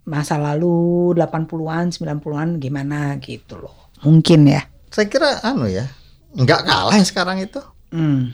[0.05, 3.89] masa lalu 80-an, 90-an gimana gitu loh.
[4.05, 4.61] Mungkin ya.
[4.95, 5.91] Saya kira anu ya,
[6.39, 7.59] nggak kalah yang sekarang itu.
[7.91, 8.31] Hmm.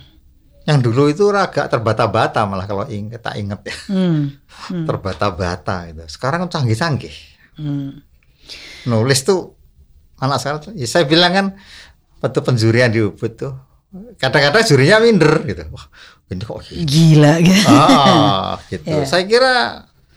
[0.69, 3.75] Yang dulu itu agak terbata-bata malah kalau ing kita inget ya.
[3.89, 4.37] Hmm.
[4.87, 6.05] Terbata-bata itu.
[6.05, 7.17] Sekarang canggih-canggih.
[7.57, 8.05] Hmm.
[8.85, 9.57] Nulis tuh
[10.21, 11.47] anak sekarang ya saya bilang kan
[12.21, 13.57] waktu penjurian di Ubud tuh
[14.21, 15.65] kadang-kadang jurinya minder gitu.
[15.73, 15.89] Wah,
[16.29, 16.77] ini kok gitu.
[16.85, 17.73] Gila gitu.
[17.73, 18.85] Ah, gitu.
[18.85, 19.09] Iya.
[19.09, 19.53] Saya kira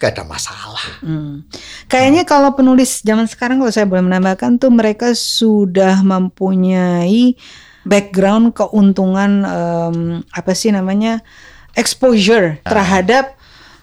[0.04, 0.84] gak ada masalah.
[1.00, 1.48] Hmm.
[1.88, 7.40] Kayaknya kalau penulis zaman sekarang kalau saya boleh menambahkan tuh mereka sudah mempunyai
[7.84, 9.96] background keuntungan em,
[10.28, 11.24] apa sih namanya
[11.72, 13.34] exposure terhadap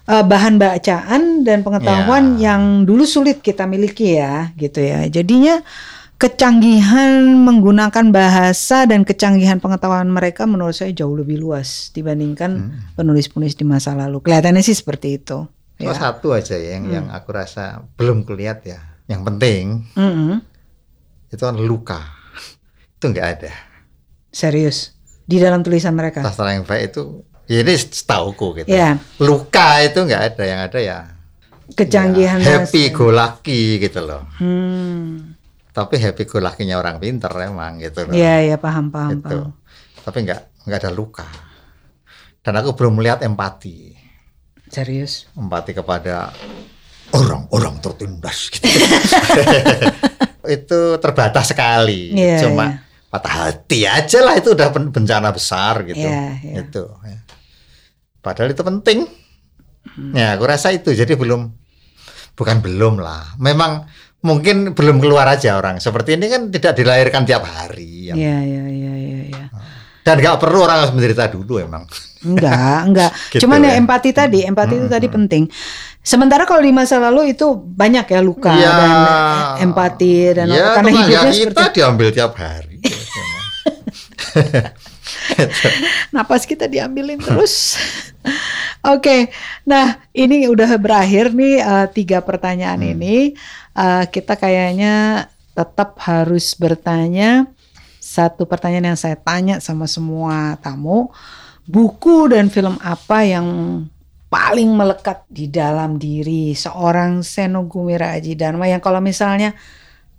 [0.06, 2.54] uh, bahan bacaan dan pengetahuan Ya.
[2.54, 5.06] yang dulu sulit kita miliki ya, gitu ya.
[5.06, 5.60] Jadinya
[6.16, 12.72] kecanggihan menggunakan bahasa dan kecanggihan pengetahuan mereka menurut saya jauh lebih luas dibandingkan Hmm.
[12.94, 14.22] penulis-penulis di masa lalu.
[14.22, 15.50] Kelihatannya sih seperti itu.
[15.82, 16.00] Cuma Ya.
[16.00, 18.80] satu aja ya yang yang aku rasa belum kelihat ya.
[19.10, 19.64] Yang penting
[19.98, 20.40] Mm-mm.
[21.28, 22.00] itu kan luka.
[22.96, 23.52] itu nggak ada.
[24.30, 24.94] Serius
[25.26, 26.22] di dalam tulisan mereka.
[26.22, 28.70] Sastra yang baik itu ya ini setauku gitu.
[28.70, 30.44] Ya, Luka itu nggak ada.
[30.46, 30.98] Yang ada ya,
[31.76, 34.24] kecanggihan ya happy go lucky gitu loh.
[34.40, 35.36] Hmm.
[35.72, 38.14] Tapi happy go lucky-nya orang pinter emang gitu loh.
[38.16, 39.52] Iya, ya paham, paham, gitu.
[39.52, 39.52] paham.
[40.04, 41.28] Tapi nggak nggak ada luka.
[42.42, 43.91] Dan aku belum melihat empati.
[44.72, 45.28] Serius.
[45.36, 46.32] empati kepada
[47.12, 48.66] orang-orang tertindas gitu.
[50.56, 52.16] itu terbatas sekali.
[52.16, 52.80] Iya, Cuma iya.
[53.12, 56.02] patah hati aja lah itu udah ben- bencana besar gitu.
[56.02, 56.56] Iya, iya.
[56.64, 56.88] Itu.
[57.04, 57.20] ya.
[58.24, 59.00] Padahal itu penting.
[59.92, 60.14] Hmm.
[60.16, 60.96] Ya, aku rasa itu.
[60.96, 61.52] Jadi belum
[62.34, 63.36] bukan belum lah.
[63.38, 63.86] Memang
[64.24, 65.84] mungkin belum keluar aja orang.
[65.84, 68.10] Seperti ini kan tidak dilahirkan tiap hari.
[68.10, 68.16] ya.
[68.16, 69.46] Iya, iya, iya, iya, iya.
[70.02, 71.86] Dan nggak perlu orang harus menderita dulu emang.
[72.22, 73.12] Enggak, enggak.
[73.30, 73.78] Gitu Cuman ya ya.
[73.78, 75.44] empati tadi, empati itu tadi penting.
[76.02, 78.74] Sementara kalau di masa lalu itu banyak ya luka Ya.
[78.74, 78.92] dan
[79.70, 82.78] empati dan ya, karena tetangga hidupnya kita seperti diambil tiap hari.
[86.16, 87.78] napas kita diambilin terus.
[88.94, 89.30] Oke,
[89.62, 92.94] nah ini udah berakhir nih eh, tiga pertanyaan Hmm.
[92.98, 93.18] ini.
[93.72, 97.46] Eh, kita kayaknya tetap harus bertanya
[98.02, 101.12] satu pertanyaan yang saya tanya sama semua tamu,
[101.66, 103.48] buku dan film apa yang
[104.32, 109.52] paling melekat di dalam diri seorang Seno Gumira Aji Dharma yang kalau misalnya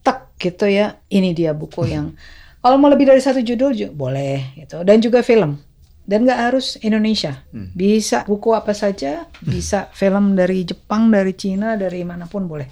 [0.05, 2.13] tek gitu ya, ini dia buku yang
[2.61, 4.85] kalau mau lebih dari satu judul ju- boleh gitu.
[4.87, 5.59] Dan juga film.
[6.03, 7.47] Dan nggak harus Indonesia.
[7.55, 12.67] Bisa buku apa saja bisa film dari Jepang dari Cina dari mana pun boleh.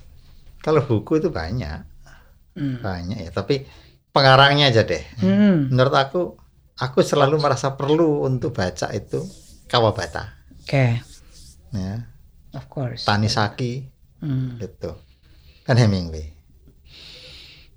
[0.61, 1.79] Kalau buku itu banyak,
[2.59, 2.83] Hmm.
[2.83, 3.31] banyak ya.
[3.31, 3.63] Tapi
[4.11, 5.01] pengarangnya aja deh.
[5.23, 6.21] Hmm, Menurut aku,
[6.81, 9.21] aku selalu merasa perlu untuk baca itu
[9.69, 10.87] Kawabata, oke
[11.71, 11.95] ya,
[12.57, 13.87] of course Tanisaki,
[14.19, 14.59] Hmm.
[14.59, 14.93] gitu.
[15.63, 16.29] Kan Hemingway.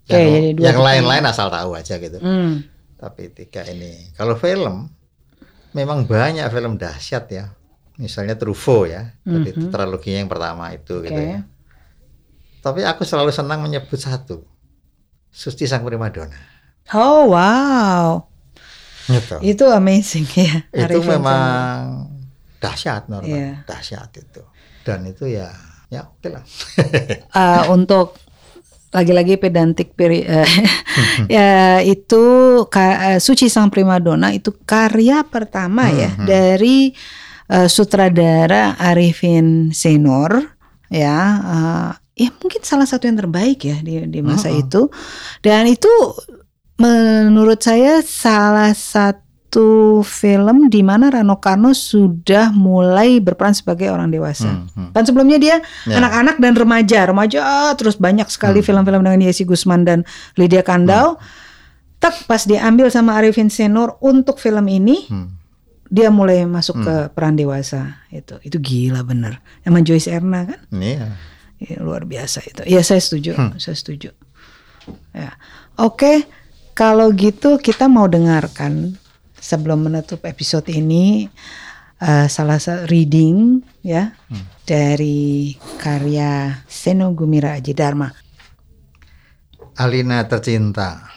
[0.04, 2.20] Oke, Yang, jadi dua yang lain-lain asal tahu aja gitu.
[2.20, 4.92] Hmm, Tapi tiga ini, kalau film,
[5.72, 7.46] memang banyak film dahsyat ya.
[7.96, 9.70] Misalnya Truffaut ya, jadi Mhm.
[9.72, 11.40] triloginya yang pertama itu oke gitu ya.
[12.60, 14.44] Tapi aku selalu senang menyebut satu,
[15.30, 16.36] Suci Sang Primadona.
[16.92, 18.28] oh wow
[19.04, 19.36] Gitu.
[19.44, 22.08] itu amazing ya itu Arifin memang
[22.58, 23.68] dahsyat normal, Iya.
[23.68, 24.40] dahsyat itu.
[24.84, 25.52] Dan itu ya,
[25.88, 26.44] ya oke lah.
[27.36, 28.16] uh, untuk
[28.90, 30.48] lagi-lagi pedantik peri, eh,
[31.28, 32.24] ya itu
[32.70, 36.24] ka- eh, Suci Sang Primadona itu karya pertama ya Mhm.
[36.24, 36.94] dari
[37.50, 40.56] eh, sutradara Arifin Senor
[40.88, 44.62] ya eh, ya mungkin salah satu yang terbaik ya di di masa Mhm.
[44.64, 44.88] itu
[45.42, 45.90] dan itu
[46.76, 49.22] menurut saya salah satu
[50.02, 54.50] film di mana Rano Karno sudah mulai berperan sebagai orang dewasa.
[54.50, 54.90] Hmm, hmm.
[54.92, 55.56] Kan sebelumnya dia
[55.86, 56.02] Ya.
[56.02, 58.68] anak-anak dan remaja, remaja ah, terus banyak sekali Hmm.
[58.68, 60.02] film-film dengan Yesi Gusman dan
[60.34, 61.22] Lydia Kandau.
[62.02, 65.40] Tak pas diambil sama Arifin Senor untuk film ini, Hmm.
[65.88, 68.04] dia mulai masuk ke peran dewasa.
[68.10, 69.40] Itu itu gila bener.
[69.62, 70.60] Emang Joyce Erna kan?
[70.68, 71.08] Ini ya.
[71.64, 72.60] Ya, luar biasa itu.
[72.68, 73.56] Ya saya setuju, Hmm.
[73.56, 74.12] saya setuju.
[75.16, 75.38] Ya,
[75.78, 76.28] oke.
[76.74, 78.98] Kalau gitu kita mau dengarkan
[79.38, 81.30] sebelum menutup episode ini
[82.02, 84.46] eh, salah satu reading ya Hmm.
[84.66, 88.10] dari karya Seno Gumira Aji Dharma.
[89.78, 91.10] Alina tercinta.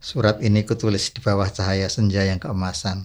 [0.00, 3.04] Surat ini kutulis di bawah cahaya senja yang keemasan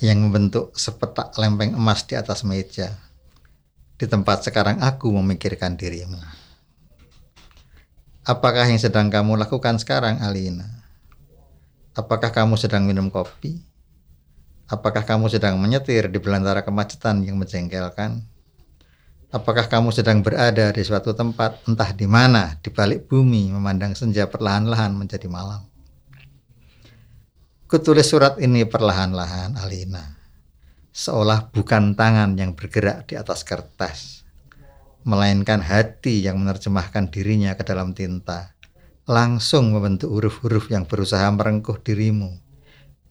[0.00, 2.96] yang membentuk sepetak lempeng emas di atas meja.
[4.00, 6.39] Di tempat sekarang aku memikirkan dirimu.
[8.30, 10.86] Apakah yang sedang kamu lakukan sekarang, Alina?
[11.98, 13.58] Apakah kamu sedang minum kopi?
[14.70, 18.22] Apakah kamu sedang menyetir di belantara kemacetan yang menjengkelkan?
[19.34, 24.30] Apakah kamu sedang berada di suatu tempat entah di mana di balik bumi memandang senja
[24.30, 25.66] perlahan-lahan menjadi malam?
[27.66, 30.06] Kutulis surat ini perlahan-lahan, Alina.
[30.94, 34.19] Seolah bukan tangan yang bergerak di atas kertas,
[35.04, 38.52] melainkan hati yang menerjemahkan dirinya ke dalam tinta,
[39.08, 42.36] langsung membentuk huruf-huruf yang berusaha merengkuh dirimu,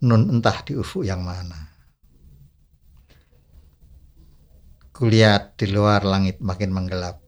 [0.05, 1.73] nun entah di ufuk yang mana.
[4.93, 7.23] Kulihat di luar langit makin menggelap,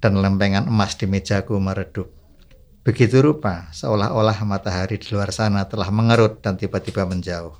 [0.00, 2.10] dan lempengan emas di mejaku meredup.
[2.80, 7.52] Begitu rupa, seolah-olah matahari di luar sana telah mengerut dan tiba-tiba menjauh.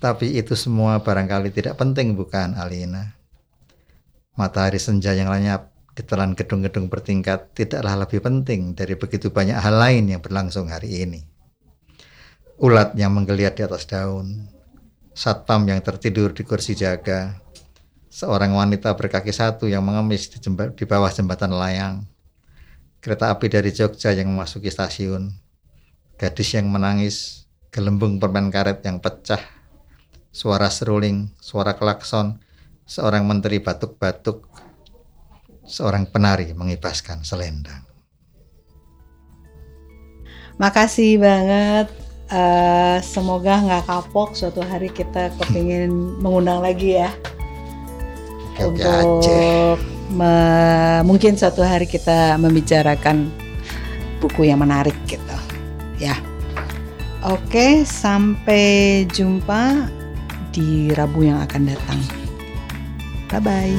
[0.00, 3.19] Tapi itu semua barangkali tidak penting bukan Alina?
[4.40, 10.08] Matahari senja yang lenyap ditelan gedung-gedung bertingkat tidaklah lebih penting dari begitu banyak hal lain
[10.08, 11.20] yang berlangsung hari ini.
[12.56, 14.48] Ulat yang menggeliat di atas daun,
[15.12, 17.36] satpam yang tertidur di kursi jaga,
[18.08, 22.08] seorang wanita berkaki satu yang mengemis di, di bawah jembatan layang,
[23.04, 25.36] kereta api dari Jogja yang memasuki stasiun,
[26.16, 29.40] gadis yang menangis, gelembung permen karet yang pecah,
[30.32, 32.40] suara seruling, suara klakson,
[32.90, 34.50] seorang menteri batuk-batuk,
[35.62, 37.86] seorang penari mengibaskan selendang.
[40.58, 41.86] Makasih banget.
[42.30, 45.90] Uh, semoga nggak kapok suatu hari kita kepingin
[46.22, 47.10] mengundang lagi ya.
[48.58, 49.82] Oke, untuk
[50.14, 50.34] me,
[51.02, 53.30] mungkin suatu hari kita membicarakan
[54.22, 55.38] buku yang menarik gitu.
[55.98, 56.18] Ya.
[57.26, 59.90] Oke sampai jumpa
[60.54, 62.00] di Rabu yang akan datang
[63.30, 63.74] bye bye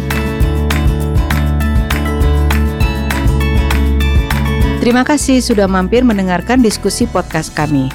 [4.82, 7.86] Terima kasih sudah mampir mendengarkan diskusi podcast kami.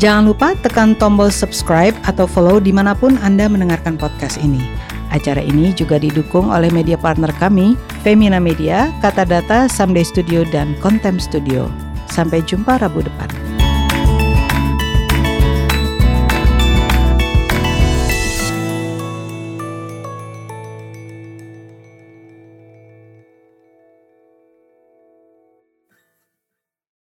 [0.00, 4.64] Jangan lupa tekan tombol subscribe atau follow di mana pun Anda mendengarkan podcast ini.
[5.12, 10.72] Acara ini juga didukung oleh media partner kami, Femina Media, Kata Data, Someday Studio, dan
[10.80, 11.68] Contem Studio.
[12.08, 13.49] Sampai jumpa Rabu depan.